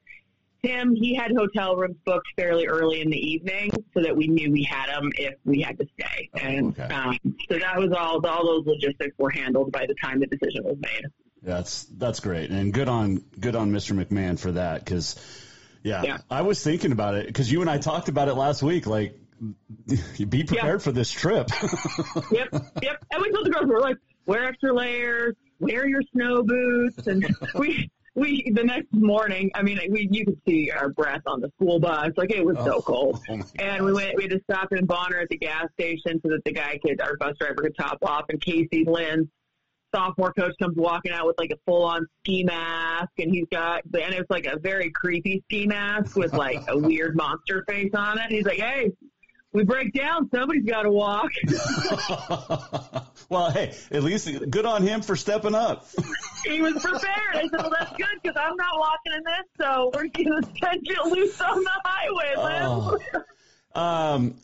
[0.67, 4.51] Tim, he had hotel rooms booked fairly early in the evening so that we knew
[4.51, 6.31] we had them if we had to stay.
[6.35, 6.93] And okay.
[6.93, 7.19] um,
[7.51, 10.77] so that was all, all those logistics were handled by the time the decision was
[10.81, 11.05] made.
[11.43, 12.51] That's, that's great.
[12.51, 13.97] And good on, good on Mr.
[13.97, 14.85] McMahon for that.
[14.85, 15.17] Cause
[15.83, 16.03] yeah.
[16.03, 16.19] yeah.
[16.29, 18.87] I was thinking about it because you and I talked about it last week.
[18.87, 19.19] Like,
[20.29, 21.49] be prepared for this trip.
[22.33, 22.49] yep,
[22.83, 23.05] yep.
[23.13, 27.27] And we told the girls, we're like, wear extra layers, wear your snow boots, and
[27.55, 29.51] we we the next morning.
[29.55, 32.11] I mean, we you could see our breath on the school bus.
[32.17, 34.17] Like it was oh, so cold, oh and we went.
[34.17, 37.01] We had to stop in Bonner at the gas station so that the guy could,
[37.01, 38.25] our bus driver, could top off.
[38.31, 39.31] And Casey Lynn
[39.95, 43.83] sophomore coach comes walking out with like a full on ski mask and he's got
[43.85, 48.19] and it's like a very creepy ski mask with like a weird monster face on
[48.19, 48.31] it.
[48.31, 48.91] He's like, Hey,
[49.57, 51.31] we break down, somebody's gotta walk.
[53.29, 55.87] well, hey, at least good on him for stepping up.
[56.45, 57.35] he was prepared.
[57.35, 60.81] I said, Well that's good because I'm not walking in this, so we're gonna send
[60.83, 63.25] you loose on the highway, Liz.
[63.75, 64.37] Uh, um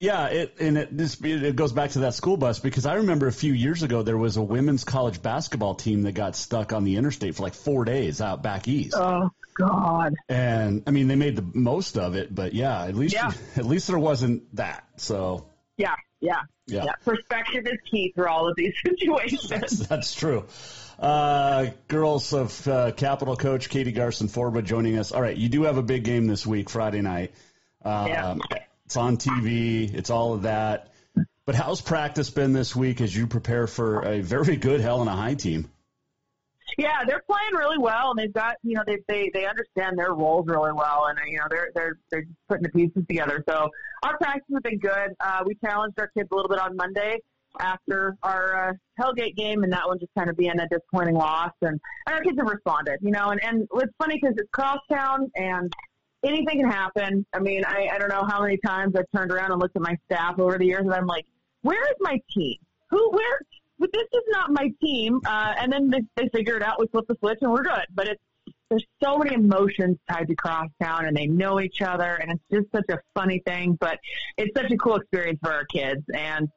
[0.00, 3.26] yeah, it and it this it goes back to that school bus because I remember
[3.26, 6.84] a few years ago there was a women's college basketball team that got stuck on
[6.84, 8.94] the interstate for like four days out back east.
[8.96, 10.14] Oh God!
[10.28, 13.32] And I mean they made the most of it, but yeah, at least yeah.
[13.56, 14.84] at least there wasn't that.
[14.96, 15.46] So
[15.76, 16.84] yeah, yeah, yeah.
[16.84, 16.92] yeah.
[17.04, 19.48] Perspective is key for all of these situations.
[19.48, 20.46] That's, that's true.
[20.98, 25.12] Uh, girls of uh, Capital coach Katie Garcin-Forba joining us.
[25.12, 27.32] All right, you do have a big game this week, Friday night.
[27.82, 28.34] Um, yeah.
[28.84, 29.94] It's on TV.
[29.94, 30.88] It's all of that.
[31.46, 35.34] But how's practice been this week as you prepare for a very good Helena High
[35.34, 35.70] team?
[36.78, 40.14] Yeah, they're playing really well, and they've got you know they they they understand their
[40.14, 43.44] roles really well, and you know they're they're they're putting the pieces together.
[43.48, 43.70] So
[44.02, 45.14] our practice has been good.
[45.20, 47.18] Uh, we challenged our kids a little bit on Monday
[47.58, 51.52] after our uh, Hellgate game, and that one just kind of being a disappointing loss,
[51.62, 52.98] and, and our kids have responded.
[53.02, 55.72] You know, and and it's funny because it's crosstown, and
[56.22, 57.26] anything can happen.
[57.32, 59.82] I mean, I, I don't know how many times I've turned around and looked at
[59.82, 61.26] my staff over the years, and I'm like,
[61.62, 62.56] where is my team?
[62.90, 63.40] Who, where?
[63.80, 65.20] But this is not my team.
[65.26, 66.78] Uh, and then they, they figure it out.
[66.78, 67.86] We flip the switch, and we're good.
[67.92, 68.22] But it's
[68.68, 72.70] there's so many emotions tied to Crosstown, and they know each other, and it's just
[72.72, 73.76] such a funny thing.
[73.80, 73.98] But
[74.36, 76.48] it's such a cool experience for our kids, and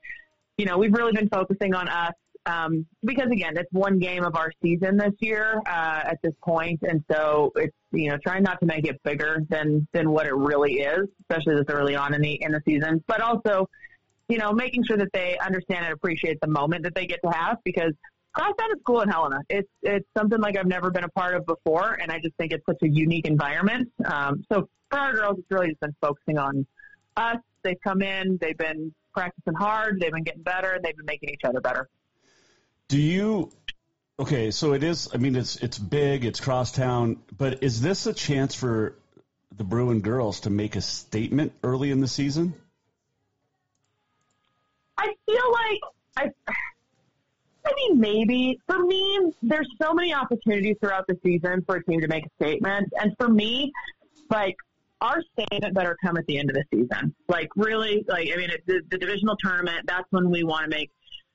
[0.57, 2.13] you know, we've really been focusing on us
[2.45, 6.79] um, because again, it's one game of our season this year uh, at this point,
[6.83, 10.35] and so it's you know trying not to make it bigger than than what it
[10.35, 13.03] really is, especially this early on in the in the season.
[13.07, 13.69] But also,
[14.29, 17.31] you know, making sure that they understand and appreciate the moment that they get to
[17.31, 17.93] have because
[18.33, 19.41] Crosstown is cool in Helena.
[19.47, 22.51] It's it's something like I've never been a part of before, and I just think
[22.51, 23.91] it's such a unique environment.
[24.03, 26.65] Um, so for our girls, it's really just been focusing on
[27.15, 27.37] us.
[27.63, 31.29] They've come in, they've been practicing hard, they've been getting better, and they've been making
[31.29, 31.87] each other better.
[32.87, 33.51] Do you?
[34.19, 35.09] Okay, so it is.
[35.13, 36.25] I mean, it's it's big.
[36.25, 38.95] It's crosstown, but is this a chance for
[39.55, 42.55] the Bruin girls to make a statement early in the season?
[45.03, 45.79] I feel like
[46.17, 46.53] I.
[47.65, 52.01] I mean, maybe for me, there's so many opportunities throughout the season for a team
[52.01, 53.71] to make a statement, and for me,
[54.29, 54.55] like
[54.99, 57.15] our statement better come at the end of the season.
[57.27, 59.85] Like really, like I mean, it, the, the divisional tournament.
[59.85, 60.91] That's when we want to make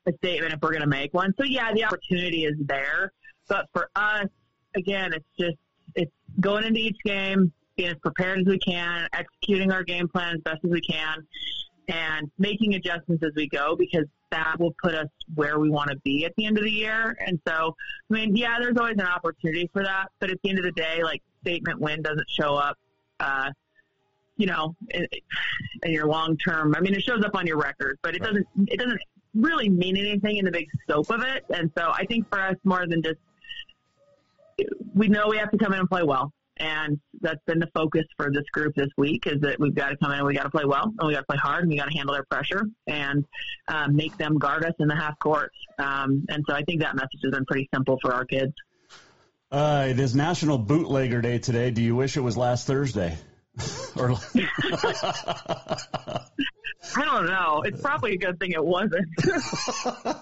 [0.07, 1.33] a statement if we're going to make one.
[1.37, 3.11] So yeah, the opportunity is there,
[3.47, 4.27] but for us,
[4.75, 5.57] again, it's just
[5.95, 10.35] it's going into each game, being as prepared as we can, executing our game plan
[10.35, 11.25] as best as we can,
[11.89, 15.97] and making adjustments as we go because that will put us where we want to
[15.97, 17.17] be at the end of the year.
[17.25, 17.75] And so,
[18.09, 20.71] I mean, yeah, there's always an opportunity for that, but at the end of the
[20.71, 22.77] day, like statement win doesn't show up,
[23.19, 23.49] uh,
[24.37, 25.07] you know, in,
[25.83, 26.75] in your long term.
[26.77, 28.47] I mean, it shows up on your record, but it doesn't.
[28.67, 29.01] It doesn't
[29.33, 31.43] really mean anything in the big scope of it.
[31.49, 33.17] And so, I think for us, more than just
[34.93, 36.31] we know we have to come in and play well.
[36.59, 39.97] And that's been the focus for this group this week is that we've got to
[39.97, 41.71] come in and we got to play well and we got to play hard and
[41.71, 43.25] we got to handle their pressure and
[43.67, 45.51] um, make them guard us in the half court.
[45.77, 48.53] Um, and so I think that message has been pretty simple for our kids.
[49.51, 51.71] Uh, it is National Bootlegger Day today.
[51.71, 53.17] Do you wish it was last Thursday?
[53.95, 54.11] or
[56.95, 57.63] I don't know.
[57.65, 59.07] It's probably a good thing it wasn't.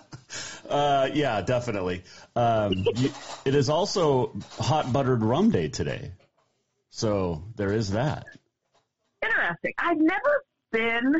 [0.70, 2.04] uh, yeah, definitely.
[2.36, 3.12] Um, you,
[3.46, 6.12] it is also hot buttered rum day today.
[6.98, 8.26] So there is that.
[9.22, 9.74] Interesting.
[9.78, 11.14] I've never been.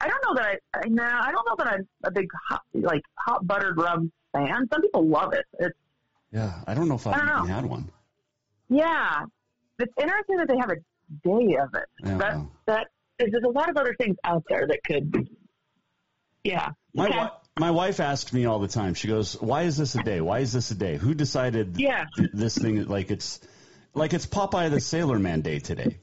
[0.00, 0.78] I don't know that I.
[0.78, 4.66] I no, I don't know that I'm a big hot, like hot buttered rum fan.
[4.72, 5.44] Some people love it.
[5.58, 5.76] It's.
[6.32, 7.44] Yeah, I don't know if I've even know.
[7.44, 7.90] had one.
[8.70, 9.24] Yeah,
[9.78, 10.76] it's interesting that they have a
[11.22, 11.84] day of it.
[12.02, 12.86] Yeah, that that
[13.18, 15.28] is, there's a lot of other things out there that could.
[16.44, 16.70] Yeah.
[16.94, 17.26] My okay.
[17.58, 18.94] my wife asks me all the time.
[18.94, 20.22] She goes, "Why is this a day?
[20.22, 20.96] Why is this a day?
[20.96, 22.06] Who decided Yeah.
[22.16, 22.86] th- this thing?
[22.86, 23.40] Like it's
[23.94, 25.98] like it's Popeye the Sailor Man Day today."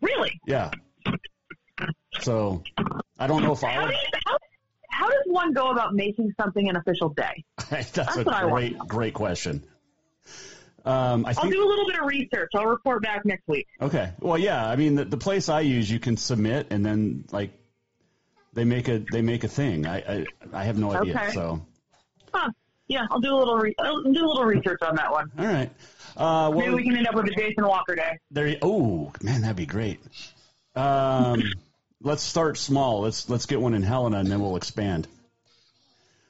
[0.00, 0.40] Really?
[0.46, 0.70] Yeah.
[2.20, 2.62] So
[3.18, 3.86] I don't know if How, I'll.
[3.88, 4.36] do you, how,
[4.90, 7.44] how does one go about making something an official day?
[7.70, 9.64] That's, That's a I great great question.
[10.84, 12.50] Um, I I'll do a little bit of research.
[12.56, 13.68] I'll report back next week.
[13.80, 14.12] Okay.
[14.18, 14.66] Well, yeah.
[14.66, 17.52] I mean, the, the place I use, you can submit, and then like
[18.52, 19.86] they make a they make a thing.
[19.86, 21.14] I I, I have no idea.
[21.14, 21.30] Okay.
[21.32, 21.64] So
[22.34, 22.50] Huh.
[22.88, 25.30] Yeah, I'll do a little re- I'll do a little research on that one.
[25.38, 25.70] all right.
[26.16, 28.18] Uh, Maybe we can end up with a Jason Walker day.
[28.30, 28.46] there.
[28.46, 30.00] You, oh man, that'd be great.
[30.76, 31.42] Um,
[32.02, 33.00] let's start small.
[33.02, 35.08] Let's let's get one in Helena, and then we'll expand.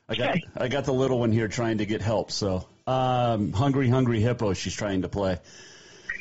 [0.09, 0.41] I got Okay.
[0.57, 2.31] I got the little one here trying to get help.
[2.31, 4.53] So um, hungry, hungry hippo.
[4.55, 5.39] She's trying to play.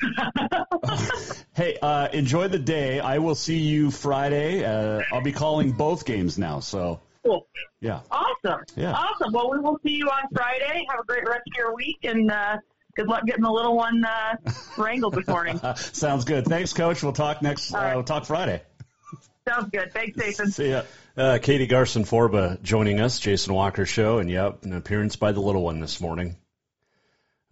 [1.55, 2.99] hey, uh, enjoy the day.
[2.99, 4.64] I will see you Friday.
[4.66, 6.59] Uh, I'll be calling both games now.
[6.59, 7.47] So Cool.
[7.82, 7.99] yeah.
[8.09, 8.62] Awesome.
[8.76, 8.93] Yeah.
[8.93, 9.32] Awesome.
[9.34, 10.86] Well, we will see you on Friday.
[10.89, 12.57] Have a great rest of your week, and uh,
[12.96, 14.36] good luck getting the little one uh,
[14.78, 15.60] wrangled this morning.
[15.76, 16.46] Sounds good.
[16.46, 17.04] Thanks, Coach.
[17.04, 17.74] We'll talk next.
[17.74, 18.62] Uh, we'll talk Friday.
[19.48, 19.92] Sounds good.
[19.94, 20.52] Thanks, Jason.
[20.52, 20.84] See ya.
[21.18, 25.64] Uh, Katie Garcin-Forba joining us, Jason Walker show, and yep, an appearance by the little
[25.64, 26.38] one this morning.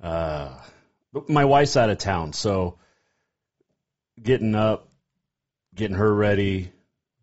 [0.01, 0.49] Uh,
[1.27, 2.77] my wife's out of town, so
[4.21, 4.87] getting up,
[5.75, 6.71] getting her ready,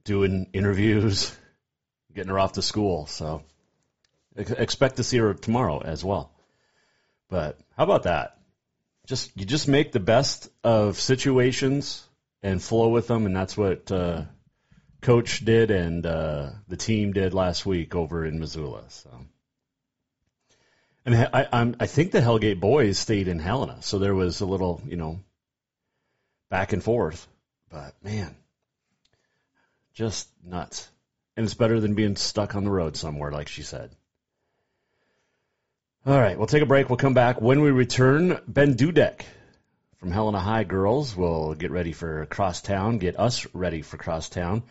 [0.04, 1.34] doing interviews,
[2.14, 3.06] getting her off to school.
[3.06, 3.42] So
[4.36, 6.35] expect to see her tomorrow as well.
[7.28, 8.38] But how about that?
[9.06, 12.06] Just you just make the best of situations
[12.42, 14.22] and flow with them, and that's what uh,
[15.00, 18.84] coach did and uh, the team did last week over in Missoula.
[18.88, 19.10] So,
[21.04, 24.46] and I, I'm, I think the Hellgate boys stayed in Helena, so there was a
[24.46, 25.20] little, you know,
[26.50, 27.26] back and forth.
[27.70, 28.34] But man,
[29.94, 30.88] just nuts.
[31.36, 33.90] And it's better than being stuck on the road somewhere, like she said.
[36.06, 36.88] All right, we'll take a break.
[36.88, 37.40] We'll come back.
[37.40, 39.22] When we return, Ben Dudek
[39.96, 44.62] from Helena High girls will get ready for Crosstown, get us ready for Crosstown,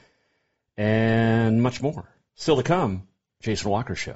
[0.77, 2.09] and much more.
[2.35, 3.09] Still to come,
[3.41, 4.15] Jason Walker Show.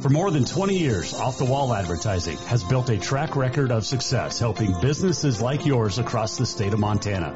[0.00, 3.86] For more than 20 years, Off the Wall Advertising has built a track record of
[3.86, 7.32] success helping businesses like yours across the state of Montana.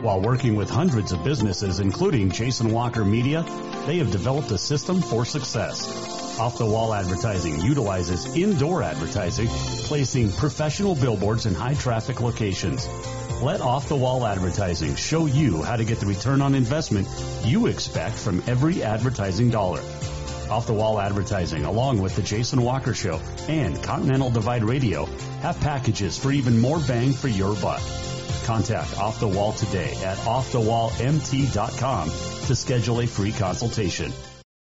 [0.00, 3.42] While working with hundreds of businesses, including Jason Walker Media,
[3.86, 6.38] they have developed a system for success.
[6.38, 12.88] Off the Wall Advertising utilizes indoor advertising, placing professional billboards in high traffic locations.
[13.42, 17.08] Let Off the Wall Advertising show you how to get the return on investment
[17.44, 19.82] you expect from every advertising dollar.
[20.50, 25.06] Off the Wall Advertising, along with the Jason Walker Show and Continental Divide Radio,
[25.40, 27.82] have packages for even more bang for your buck.
[28.44, 32.08] Contact Off the Wall today at offthewallmt.com
[32.46, 34.12] to schedule a free consultation.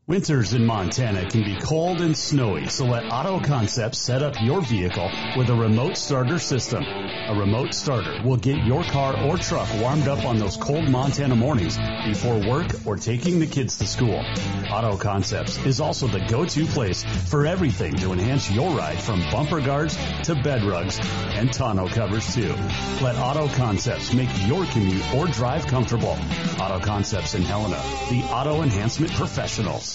[0.07, 4.61] Winters in Montana can be cold and snowy, so let Auto Concepts set up your
[4.61, 6.83] vehicle with a remote starter system.
[6.83, 11.35] A remote starter will get your car or truck warmed up on those cold Montana
[11.35, 14.23] mornings before work or taking the kids to school.
[14.69, 19.59] Auto Concepts is also the go-to place for everything to enhance your ride from bumper
[19.59, 20.99] guards to bed rugs
[21.33, 22.53] and tonneau covers too.
[23.01, 26.15] Let Auto Concepts make your commute or drive comfortable.
[26.61, 27.81] Auto Concepts in Helena,
[28.11, 29.94] the auto enhancement professionals.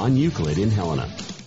[0.00, 1.39] on Euclid in Helena.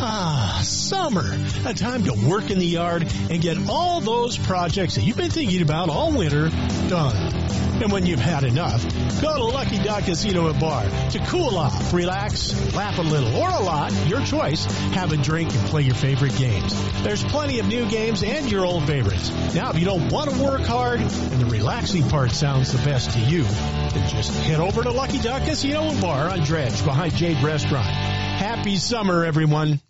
[0.00, 1.36] Ah, summer.
[1.66, 5.30] A time to work in the yard and get all those projects that you've been
[5.30, 6.50] thinking about all winter
[6.88, 7.34] done.
[7.82, 8.82] And when you've had enough,
[9.20, 13.50] go to Lucky Duck Casino and Bar to cool off, relax, laugh a little or
[13.50, 16.74] a lot, your choice, have a drink and play your favorite games.
[17.02, 19.30] There's plenty of new games and your old favorites.
[19.54, 23.12] Now, if you don't want to work hard and the relaxing part sounds the best
[23.12, 27.14] to you, then just head over to Lucky Duck Casino and Bar on Dredge behind
[27.14, 27.86] Jade Restaurant.
[27.86, 29.80] Happy summer, everyone.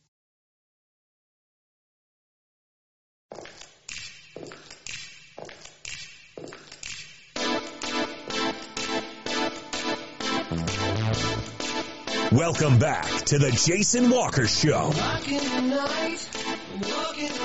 [12.38, 14.92] Welcome back to the Jason Walker Show.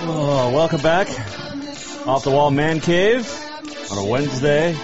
[0.06, 1.08] Oh, welcome back.
[2.08, 3.28] Off the Wall Man Cave
[3.90, 4.78] on a Wednesday.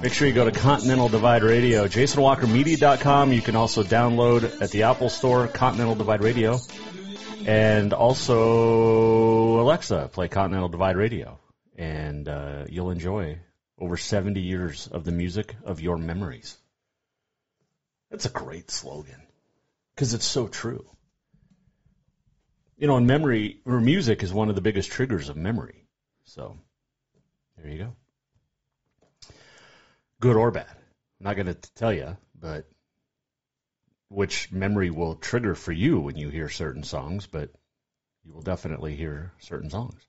[0.00, 3.32] Make sure you go to Continental Divide Radio, jasonwalkermedia.com.
[3.32, 6.60] You can also download at the Apple Store Continental Divide Radio.
[7.46, 11.40] And also Alexa, play Continental Divide Radio.
[11.74, 13.40] And uh, you'll enjoy
[13.76, 16.56] over 70 years of the music of your memories.
[18.10, 19.20] That's a great slogan
[19.94, 20.88] because it's so true.
[22.76, 25.86] You know, in memory, or music is one of the biggest triggers of memory.
[26.24, 26.58] So,
[27.56, 27.96] there you go.
[30.20, 30.68] Good or bad.
[30.70, 32.68] I'm not going to tell you, but
[34.08, 37.50] which memory will trigger for you when you hear certain songs, but
[38.24, 40.06] you will definitely hear certain songs.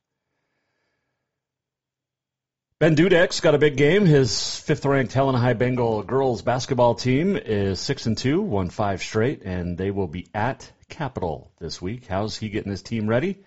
[2.79, 4.05] Ben Dudek's got a big game.
[4.05, 9.41] His fifth-ranked Helena High Bengal girls basketball team is six and two, won five straight,
[9.41, 12.05] and they will be at Capital this week.
[12.05, 13.39] How's he getting his team ready?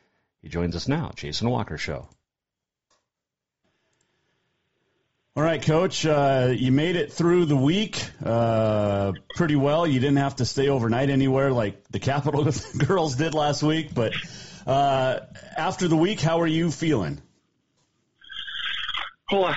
[0.43, 2.09] He joins us now, Jason Walker Show.
[5.37, 6.05] All right, Coach.
[6.05, 9.87] Uh, you made it through the week uh, pretty well.
[9.87, 12.51] You didn't have to stay overnight anywhere like the Capital
[12.85, 13.95] girls did last week.
[13.95, 14.13] But
[14.67, 15.21] uh,
[15.57, 17.23] after the week, how are you feeling?
[19.31, 19.55] Well,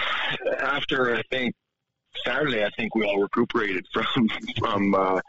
[0.60, 1.56] after I think
[2.26, 5.20] Saturday, I think we all recuperated from from uh,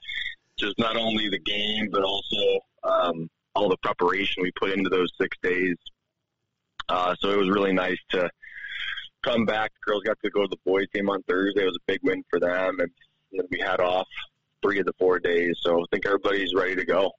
[0.59, 5.09] just not only the game but also um, all the preparation we put into those
[5.21, 5.77] six days.
[6.89, 8.29] Uh, so it was really nice to
[9.23, 9.73] come back.
[9.73, 11.63] The girls got to go to the boys game on Thursday.
[11.63, 12.91] It was a big win for them, and
[13.51, 14.07] we had off
[14.63, 15.57] three of the four days.
[15.63, 17.11] So I think everybody's ready to go.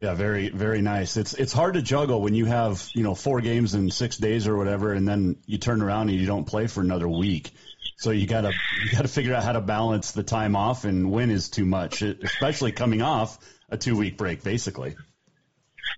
[0.00, 1.16] Yeah, very very nice.
[1.16, 4.46] It's it's hard to juggle when you have you know four games in six days
[4.46, 7.50] or whatever, and then you turn around and you don't play for another week.
[7.96, 8.52] So you gotta
[8.84, 12.02] you gotta figure out how to balance the time off, and when is too much,
[12.02, 13.38] especially coming off
[13.68, 14.94] a two week break, basically.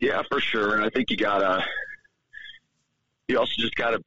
[0.00, 0.76] Yeah, for sure.
[0.76, 1.62] And I think you gotta
[3.28, 4.02] you also just gotta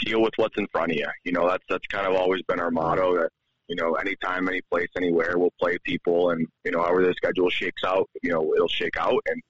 [0.00, 1.06] deal with what's in front of you.
[1.24, 3.30] You know, that's that's kind of always been our motto that
[3.68, 7.50] you know, anytime, any place, anywhere, we'll play people, and you know, however the schedule
[7.50, 9.20] shakes out, you know, it'll shake out.
[9.26, 9.42] And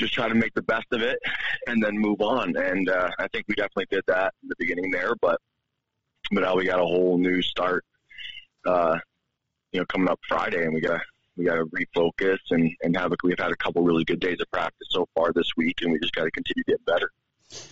[0.00, 1.18] just try to make the best of it
[1.66, 2.56] and then move on.
[2.56, 5.38] And uh, I think we definitely did that in the beginning there, but
[6.32, 7.84] but now we got a whole new start.
[8.66, 8.98] Uh,
[9.72, 11.02] you know, coming up Friday, and we got to
[11.36, 14.38] we got to refocus and and have a, we've had a couple really good days
[14.40, 17.10] of practice so far this week, and we just got to continue getting better.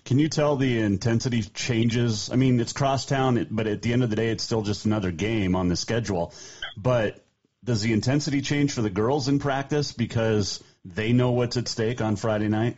[0.05, 2.31] Can you tell the intensity changes?
[2.33, 5.11] I mean, it's crosstown, but at the end of the day, it's still just another
[5.11, 6.35] game on the schedule.
[6.77, 7.25] But
[7.63, 12.01] does the intensity change for the girls in practice because they know what's at stake
[12.01, 12.77] on Friday night?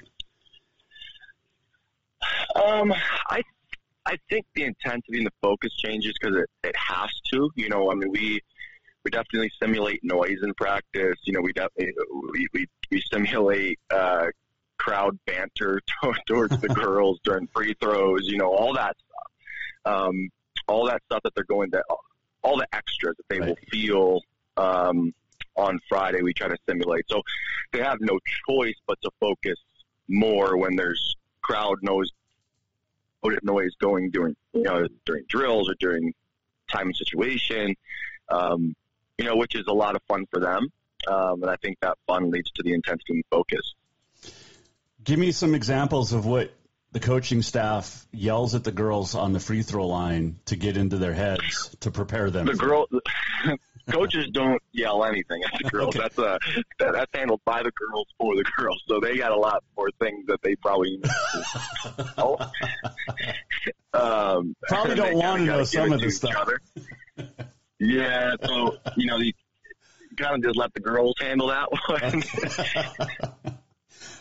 [2.54, 2.92] Um,
[3.28, 3.42] I
[4.06, 7.50] I think the intensity and the focus changes because it, it has to.
[7.54, 8.40] You know, I mean, we
[9.04, 11.16] we definitely simulate noise in practice.
[11.24, 11.94] You know, we definitely
[12.32, 14.26] we we, we simulate uh,
[14.80, 15.80] crowd banter
[16.26, 18.22] towards the girls during free throws.
[18.24, 19.94] You know, all that stuff.
[19.94, 20.28] Um,
[20.66, 21.82] all that stuff that they're going to,
[22.42, 23.48] all the extras that they right.
[23.48, 24.20] will feel
[24.56, 25.12] um,
[25.56, 26.22] on Friday.
[26.22, 27.22] We try to simulate, so
[27.72, 28.18] they have no
[28.48, 29.58] choice but to focus
[30.08, 32.10] more when there's crowd noise
[33.42, 36.14] noise going during you know during drills or during
[36.70, 37.74] time and situation.
[38.28, 38.74] Um,
[39.18, 40.68] you know, which is a lot of fun for them.
[41.06, 43.74] Um, and I think that fun leads to the intensity and focus.
[45.02, 46.52] Give me some examples of what
[46.92, 50.98] the coaching staff yells at the girls on the free throw line to get into
[50.98, 52.46] their heads to prepare them.
[52.46, 52.86] The girl,
[53.90, 55.96] coaches don't yell anything at the girls.
[55.96, 56.00] Okay.
[56.00, 56.38] That's uh,
[56.80, 58.82] that, that's handled by the girls for the girls.
[58.88, 61.00] So they got a lot more things that they probably
[62.18, 62.38] know.
[63.94, 66.48] um, probably don't want to know some of the stuff.
[67.78, 69.32] yeah, so you know, you
[70.16, 73.54] kind of just let the girls handle that one.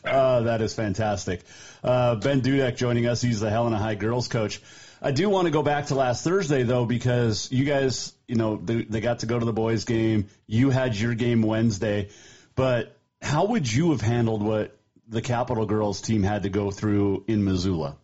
[0.04, 1.42] Uh, that is fantastic.
[1.84, 3.22] Uh, ben Dudek joining us.
[3.22, 4.62] He's the Helena High girls coach.
[5.02, 8.58] I do want to go back to last Thursday though, because you guys, you know,
[8.58, 10.28] they, they got to go to the boys' game.
[10.46, 12.10] You had your game Wednesday,
[12.56, 14.78] but how would you have handled what
[15.08, 17.98] the Capital girls team had to go through in Missoula?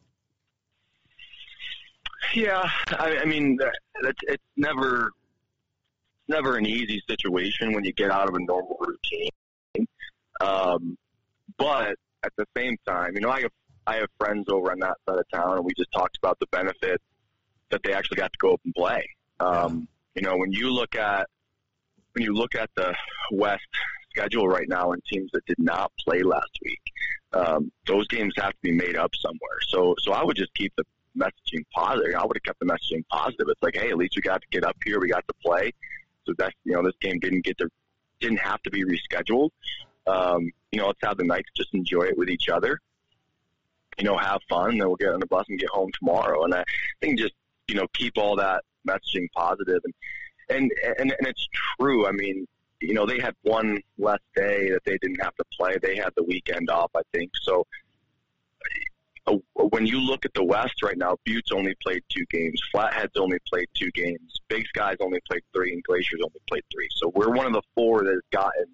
[2.34, 3.58] Yeah, I, I mean,
[4.04, 5.12] it's, it's never
[6.28, 9.30] never an easy situation when you get out of a normal routine.
[10.42, 10.98] Um,
[11.58, 13.52] but at the same time, you know, I have
[13.88, 16.48] I have friends over on that side of town, and we just talked about the
[16.48, 17.02] benefit
[17.70, 19.08] that they actually got to go up and play.
[19.40, 21.28] Um, you know, when you look at
[22.14, 22.96] when you look at the
[23.32, 23.68] West
[24.10, 26.82] schedule right now and teams that did not play last week,
[27.34, 29.60] um, those games have to be made up somewhere.
[29.68, 30.86] So, so I would just keep the
[31.18, 32.16] messaging positive.
[32.16, 33.48] I would have kept the messaging positive.
[33.50, 35.72] It's like, hey, at least we got to get up here, we got to play.
[36.26, 37.70] So that's you know, this game didn't get to
[38.20, 39.50] didn't have to be rescheduled.
[40.08, 42.80] Um, you know, let's have the Knights just enjoy it with each other
[43.98, 46.44] you know, have fun, and then we'll get on the bus and get home tomorrow.
[46.44, 46.64] And I
[47.02, 47.34] think just,
[47.68, 49.94] you know, keep all that messaging positive and,
[50.50, 51.48] and, and, and it's
[51.80, 52.06] true.
[52.06, 52.46] I mean,
[52.82, 55.78] you know, they had one less day that they didn't have to play.
[55.82, 57.32] They had the weekend off, I think.
[57.42, 57.66] So
[59.26, 62.62] uh, when you look at the West right now, Butte's only played two games.
[62.72, 64.40] Flathead's only played two games.
[64.50, 66.90] Big Sky's only played three, and Glacier's only played three.
[66.96, 68.66] So we're one of the four that has gotten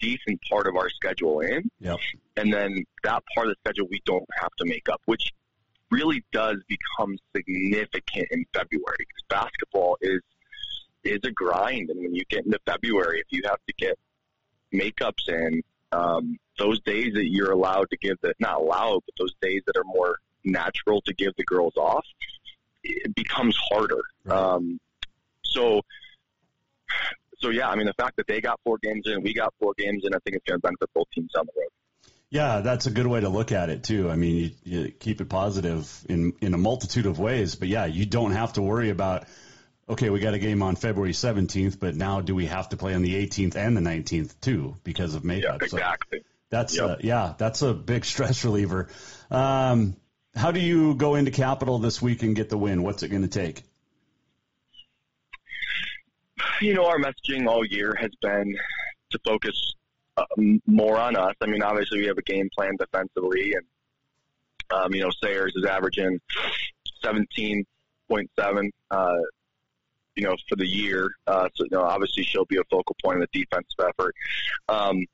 [0.00, 1.70] decent part of our schedule in.
[1.80, 1.98] Yep.
[2.36, 5.32] And then that part of the schedule we don't have to make up, which
[5.90, 10.20] really does become significant in February because basketball is
[11.04, 11.90] is a grind.
[11.90, 13.98] And when you get into February, if you have to get
[14.74, 19.34] makeups in, um, those days that you're allowed to give the not allowed, but those
[19.40, 22.04] days that are more natural to give the girls off,
[22.82, 24.02] it becomes harder.
[24.24, 24.36] Right.
[24.36, 24.80] Um,
[25.44, 25.82] so
[27.38, 29.52] so yeah, I mean, the fact that they got four games in, and we got
[29.60, 31.68] four games in, I think it's going to benefit both teams down the road.
[32.28, 34.10] Yeah, that's a good way to look at it too.
[34.10, 37.86] I mean, you, you keep it positive in in a multitude of ways, but yeah,
[37.86, 39.26] you don't have to worry about.
[39.88, 42.94] Okay, we got a game on February 17th, but now do we have to play
[42.94, 45.58] on the 18th and the 19th too because of makeup?
[45.60, 46.18] Yeah, exactly.
[46.18, 46.90] So that's yep.
[46.90, 48.88] uh, yeah, that's a big stress reliever.
[49.30, 49.96] Um,
[50.34, 52.82] how do you go into Capital this week and get the win?
[52.82, 53.62] What's it going to take?
[56.60, 58.56] You know, our messaging all year has been
[59.10, 59.74] to focus
[60.16, 60.24] uh,
[60.66, 61.34] more on us.
[61.40, 63.64] I mean, obviously we have a game plan defensively, and
[64.70, 66.20] um, you know, Sayers is averaging
[67.04, 69.14] 17.7, uh,
[70.16, 71.10] you know, for the year.
[71.26, 74.14] Uh, so, you know, obviously she'll be a focal point of the defensive effort.
[74.68, 75.04] Um,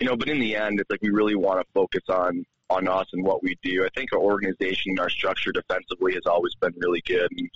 [0.00, 2.88] you know, but in the end, it's like we really want to focus on on
[2.88, 3.84] us and what we do.
[3.84, 7.30] I think our organization, and our structure defensively has always been really good.
[7.30, 7.48] And,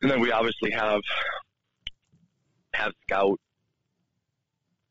[0.00, 1.02] and then we obviously have
[2.74, 3.40] have scout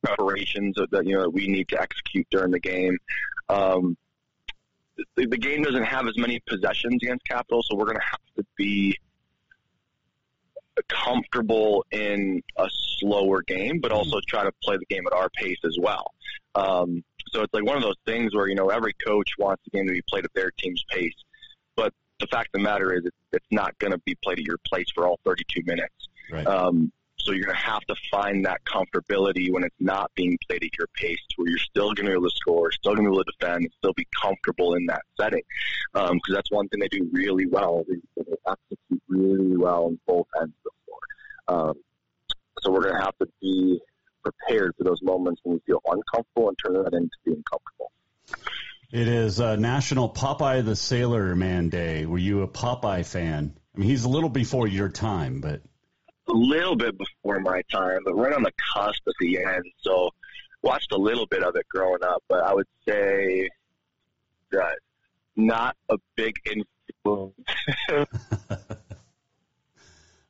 [0.03, 2.97] preparations that you know that we need to execute during the game.
[3.49, 3.97] Um,
[5.15, 8.19] the, the game doesn't have as many possessions against Capital, so we're going to have
[8.38, 8.97] to be
[10.88, 12.67] comfortable in a
[12.99, 16.13] slower game, but also try to play the game at our pace as well.
[16.55, 19.78] Um, So it's like one of those things where you know every coach wants the
[19.78, 21.15] game to be played at their team's pace,
[21.75, 23.03] but the fact of the matter is
[23.34, 25.93] it's not going to be played at your pace for all 32 minutes.
[26.32, 26.47] Right.
[26.47, 26.91] Um,
[27.28, 30.78] so you're going to have to find that comfortability when it's not being played at
[30.78, 33.15] your pace, where you're still going to be able to score, still going to be
[33.15, 35.41] able to defend, still be comfortable in that setting.
[35.93, 37.84] Because um, that's one thing they do really well.
[37.88, 41.69] They, they execute really well on both ends of the floor.
[41.69, 41.73] Um,
[42.61, 43.80] so we're going to have to be
[44.23, 47.91] prepared for those moments when we feel uncomfortable and turn that into being comfortable.
[48.89, 52.05] It is uh, National Popeye the Sailor Man Day.
[52.05, 53.53] Were you a Popeye fan?
[53.75, 55.61] I mean, he's a little before your time, but
[56.28, 59.65] a little bit before my time, but right on the cusp at the end.
[59.82, 60.11] So
[60.61, 63.49] watched a little bit of it growing up, but I would say
[64.51, 64.78] that
[65.36, 67.36] not a big influence.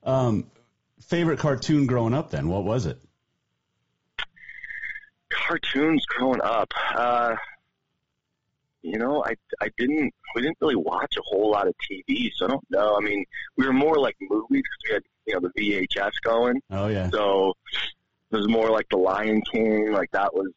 [0.04, 0.46] um,
[1.02, 2.30] favorite cartoon growing up?
[2.30, 3.00] Then what was it?
[5.30, 6.72] Cartoons growing up.
[6.94, 7.36] Uh,
[8.82, 12.46] you know, I I didn't we didn't really watch a whole lot of TV, so
[12.46, 12.98] I don't know.
[12.98, 13.26] I mean,
[13.58, 16.62] we were more like movies because we had you know the VHS going.
[16.72, 17.10] Oh yeah.
[17.10, 17.54] So
[18.32, 19.92] it was more like the Lion King.
[19.92, 20.52] Like that was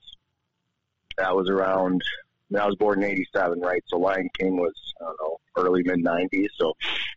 [1.17, 2.03] that was around.
[2.51, 3.83] I, mean, I was born in '87, right?
[3.89, 6.49] So Lion King was I don't know early mid '90s.
[6.57, 6.75] So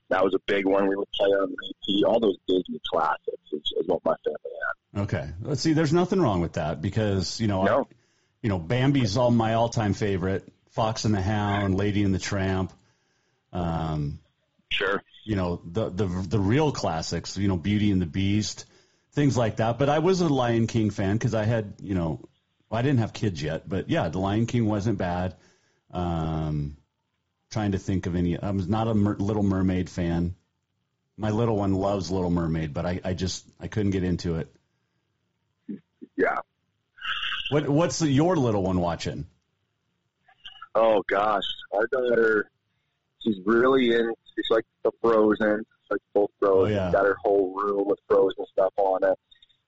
[0.09, 0.87] that was a big one.
[0.87, 2.03] We would play on repeat.
[2.05, 4.37] All those Disney classics is, is what my family
[4.93, 5.01] had.
[5.03, 5.73] Okay, let's see.
[5.73, 7.81] There's nothing wrong with that because you know, no.
[7.81, 7.95] I,
[8.41, 10.47] you know, Bambi's all my all-time favorite.
[10.71, 12.73] Fox and the Hound, Lady and the Tramp.
[13.53, 14.19] Um,
[14.69, 15.01] sure.
[15.23, 17.37] You know the the the real classics.
[17.37, 18.65] You know, Beauty and the Beast,
[19.13, 19.79] things like that.
[19.79, 22.27] But I was a Lion King fan because I had you know,
[22.69, 25.35] well, I didn't have kids yet, but yeah, the Lion King wasn't bad.
[25.91, 26.77] Um,
[27.51, 28.37] trying to think of any.
[28.37, 30.35] I was not a Mer- Little Mermaid fan.
[31.17, 34.53] My little one loves Little Mermaid, but I, I just I couldn't get into it.
[36.17, 36.39] Yeah.
[37.51, 39.27] What what's the, your little one watching?
[40.75, 42.49] Oh gosh, our daughter,
[43.19, 44.11] she's really in.
[44.35, 46.73] She's like the Frozen, like both Frozen.
[46.73, 46.91] Oh, yeah.
[46.91, 49.17] Got her whole room with Frozen stuff on it.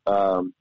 [0.07, 0.53] Um,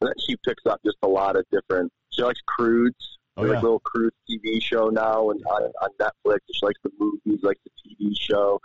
[0.00, 1.92] then she picks up just a lot of different.
[2.10, 3.18] She likes Croods.
[3.36, 3.52] Oh, yeah.
[3.52, 6.40] like a little Croods TV show now, and on, on Netflix.
[6.52, 8.60] She likes the movies, likes the TV show.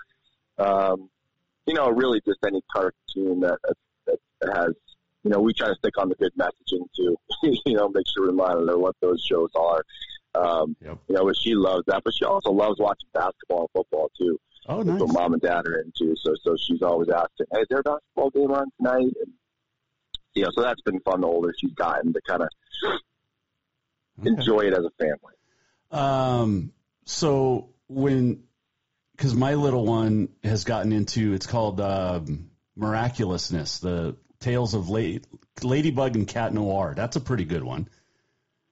[0.57, 1.09] Um,
[1.65, 3.57] you know, really just any cartoon that
[4.05, 4.73] that, that has.
[5.23, 7.17] You know, we try to stick on the good messaging too.
[7.65, 9.83] you know, make sure we remind her what those shows are.
[10.35, 10.97] Um, Yep.
[11.09, 12.03] You know, but she loves that.
[12.03, 14.39] But she also loves watching basketball and football too.
[14.67, 14.99] Oh, nice.
[14.99, 16.15] what mom and dad are into.
[16.17, 19.33] So, so she's always asking, "Hey, is there a basketball game on tonight?" And
[20.35, 21.21] you know, so that's been fun.
[21.21, 22.49] The older she's gotten to kind of
[24.23, 25.33] enjoy it as a family.
[25.91, 26.73] Um,
[27.05, 28.43] so when,
[29.15, 35.19] because my little one has gotten into, it's called um, Miraculousness, the Tales of La-
[35.63, 36.93] Ladybug and Cat Noir.
[36.95, 37.87] That's a pretty good one.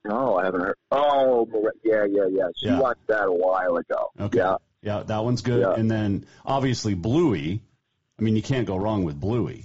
[0.04, 0.76] No, I haven't heard.
[0.92, 1.48] Oh,
[1.82, 2.48] yeah, yeah, yeah.
[2.56, 2.78] She Yeah.
[2.78, 4.10] watched that a while ago.
[4.20, 4.38] Okay.
[4.38, 4.56] Yeah.
[4.86, 5.62] Yeah, that one's good.
[5.62, 5.74] Yeah.
[5.74, 7.60] And then obviously Bluey.
[8.18, 9.64] I mean, you can't go wrong with Bluey.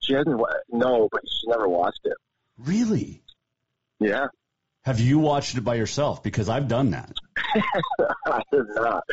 [0.00, 0.38] She hasn't.
[0.38, 2.16] wa- No, but she's never watched it.
[2.58, 3.22] Really?
[4.00, 4.28] Yeah.
[4.86, 6.22] Have you watched it by yourself?
[6.22, 7.12] Because I've done that.
[8.26, 9.04] I have not.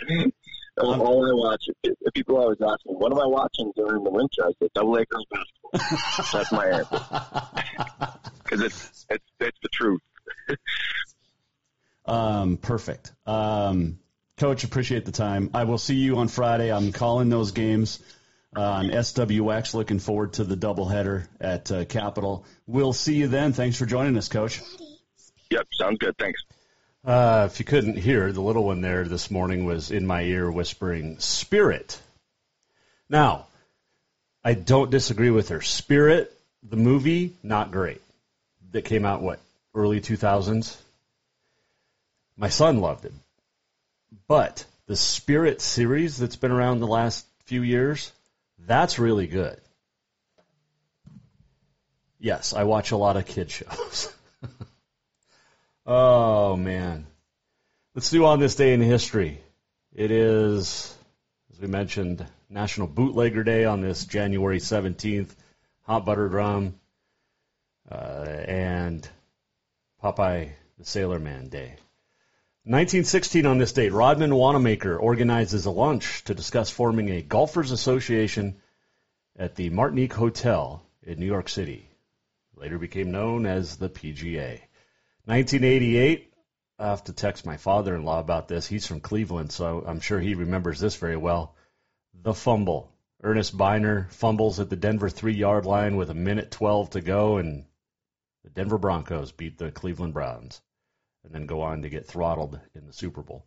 [0.79, 4.09] All, all I watch, if people always ask me, what am I watching during the
[4.09, 4.45] winter?
[4.45, 6.29] I say, Double A Girls Basketball.
[6.39, 8.15] That's my answer.
[8.43, 10.01] Because it's, it's, it's the truth.
[12.05, 13.13] Um, perfect.
[13.27, 13.99] Um,
[14.39, 15.49] Coach, appreciate the time.
[15.53, 16.71] I will see you on Friday.
[16.71, 17.99] I'm calling those games
[18.55, 19.73] uh, on SWX.
[19.73, 22.45] Looking forward to the doubleheader at uh, Capital.
[22.65, 23.51] We'll see you then.
[23.51, 24.61] Thanks for joining us, Coach.
[25.51, 26.15] Yep, sounds good.
[26.17, 26.41] Thanks.
[27.03, 30.49] Uh, if you couldn't hear, the little one there this morning was in my ear
[30.49, 31.99] whispering, Spirit.
[33.09, 33.47] Now,
[34.41, 35.59] I don't disagree with her.
[35.59, 36.31] Spirit,
[36.63, 38.01] the movie, not great.
[38.71, 39.41] That came out, what,
[39.75, 40.77] early 2000s?
[42.37, 43.11] My son loved it.
[44.27, 48.11] But the Spirit series that's been around the last few years,
[48.59, 49.59] that's really good.
[52.19, 54.13] Yes, I watch a lot of kid shows.
[55.85, 57.07] oh man.
[57.95, 59.41] Let's do on this day in history.
[59.93, 60.95] It is,
[61.51, 65.29] as we mentioned, National Bootlegger Day on this January 17th,
[65.83, 66.79] Hot Buttered Rum,
[67.91, 69.07] uh, and
[70.03, 71.75] Popeye the Sailor Man Day.
[72.65, 78.57] 1916 on this date, Rodman Wanamaker organizes a lunch to discuss forming a golfers association
[79.37, 81.89] at the Martinique Hotel in New York City.
[82.57, 84.59] Later became known as the PGA.
[85.23, 86.33] 1988,
[86.77, 88.67] I have to text my father-in-law about this.
[88.67, 91.55] He's from Cleveland, so I'm sure he remembers this very well.
[92.13, 92.91] The fumble.
[93.23, 97.65] Earnest Byner fumbles at the Denver three-yard line with a minute 12 to go, and
[98.43, 100.59] the Denver Broncos beat the Cleveland Browns.
[101.23, 103.45] And then go on to get throttled in the Super Bowl.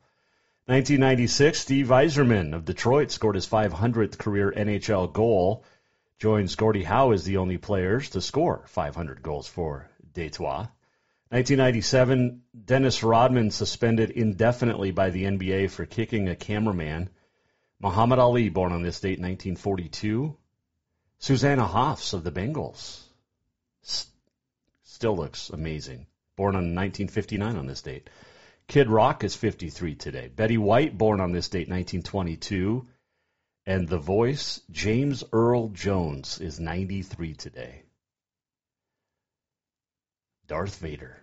[0.67, 5.65] 1996, Steve Yzerman of Detroit scored his 500th career NHL goal.
[6.19, 10.69] Joins Gordie Howe as the only players to score 500 goals for Detroit.
[11.31, 17.09] 1997, Dennis Rodman suspended indefinitely by the NBA for kicking a cameraman.
[17.81, 20.37] Muhammad Ali, born on this date, 1942.
[21.19, 23.03] Susanna Hoffs of the Bangles.
[24.85, 26.07] Still looks amazing.
[26.43, 28.11] Born on 1959 on this date.
[28.67, 30.27] Kid Rock is 53 today.
[30.27, 32.85] Betty White, born on this date, 1922.
[33.65, 37.85] And the voice, James Earl Jones, is 93 today.
[40.49, 41.17] Darth Vader.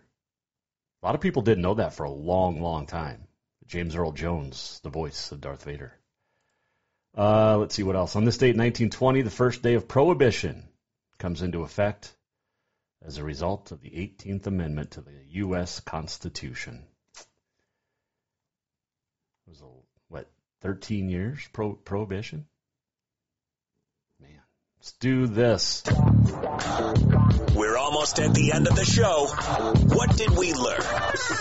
[1.04, 3.28] A lot of people didn't know that for a long, long time.
[3.68, 5.92] James Earl Jones, the voice of Darth Vader.
[7.18, 8.16] Uh, let's see what else.
[8.16, 10.64] On this date, 1920, the first day of Prohibition
[11.18, 12.16] comes into effect
[13.02, 15.80] as a result of the 18th Amendment to the U.S.
[15.80, 16.84] Constitution.
[17.16, 17.26] It
[19.48, 19.68] was, a,
[20.10, 20.30] what,
[20.62, 22.46] 13 years pro- Prohibition?
[24.80, 25.84] Let's do this.
[27.54, 29.28] We're almost at the end of the show.
[29.94, 30.80] What did we learn?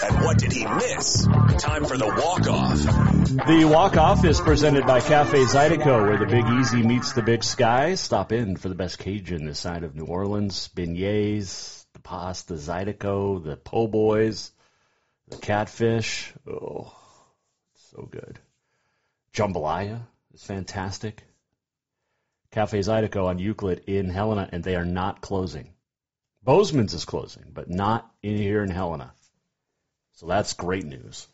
[0.03, 1.25] And what did he miss?
[1.59, 2.83] Time for the walk-off.
[3.47, 7.95] The walk-off is presented by Cafe Zydeco, where the Big Easy meets the Big Sky.
[7.95, 10.69] Stop in for the best Cajun this side of New Orleans.
[10.75, 14.51] Beignets, the pasta Zydeco, the po' boys,
[15.29, 16.35] the catfish.
[16.45, 16.93] Oh,
[17.93, 18.41] so good.
[19.33, 20.01] Jambalaya
[20.35, 21.23] is fantastic.
[22.51, 25.75] Cafe Zydeco on Euclid in Helena, and they are not closing.
[26.43, 29.13] Bozeman's is closing, but not in here in Helena.
[30.15, 31.29] So that's great news.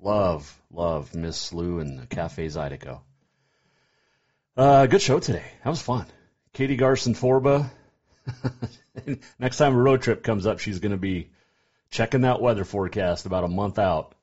[0.00, 3.00] Love, love Miss Lou and the Cafe Zydeco.
[4.56, 5.44] Uh, good show today.
[5.62, 6.06] That was fun.
[6.52, 7.70] Katie Garcin-Forba.
[9.38, 11.30] Next time a road trip comes up, she's going to be
[11.90, 14.14] checking that weather forecast about a month out.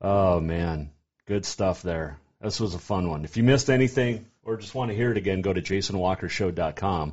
[0.00, 0.90] Oh, man.
[1.26, 2.18] Good stuff there.
[2.40, 3.24] This was a fun one.
[3.24, 7.12] If you missed anything or just want to hear it again, go to jasonwalkershow.com.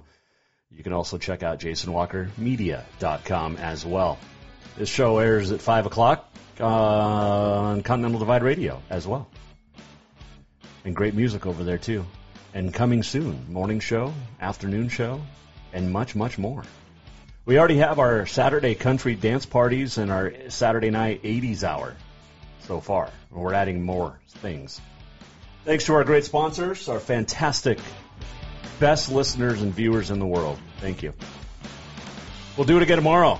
[0.72, 4.20] You can also check out jasonwalkermedia.com as well.
[4.78, 9.28] This show airs at 5 o'clock uh, on Continental Divide Radio as well.
[10.86, 12.06] And great music over there too.
[12.54, 15.22] And coming soon, morning show, afternoon show,
[15.74, 16.64] and much, much more.
[17.46, 21.96] We already have our Saturday country dance parties and our Saturday night 80s hour
[22.62, 23.10] so far.
[23.32, 24.80] We're adding more things.
[25.66, 27.80] Thanks to our great sponsors, our fantastic,
[28.82, 30.60] best listeners and viewers in the world.
[30.80, 31.14] Thank you.
[32.58, 33.40] We'll do it again tomorrow.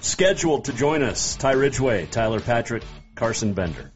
[0.00, 2.84] Scheduled to join us, Ty Ridgway, Tyler Patrick,
[3.16, 3.90] Carson Bender.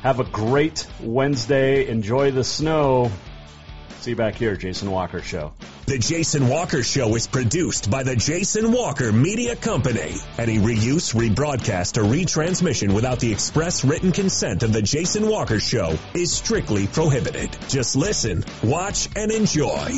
[0.00, 1.86] Have a great Wednesday.
[1.86, 3.12] Enjoy the snow.
[4.02, 5.52] See you back here, Jason Walker Show.
[5.86, 10.16] The Jason Walker Show is produced by the Jason Walker Media Company.
[10.38, 15.96] Any reuse, rebroadcast, or retransmission without the express written consent of the Jason Walker Show
[16.14, 17.56] is strictly prohibited.
[17.68, 19.92] Just listen, watch, and enjoy.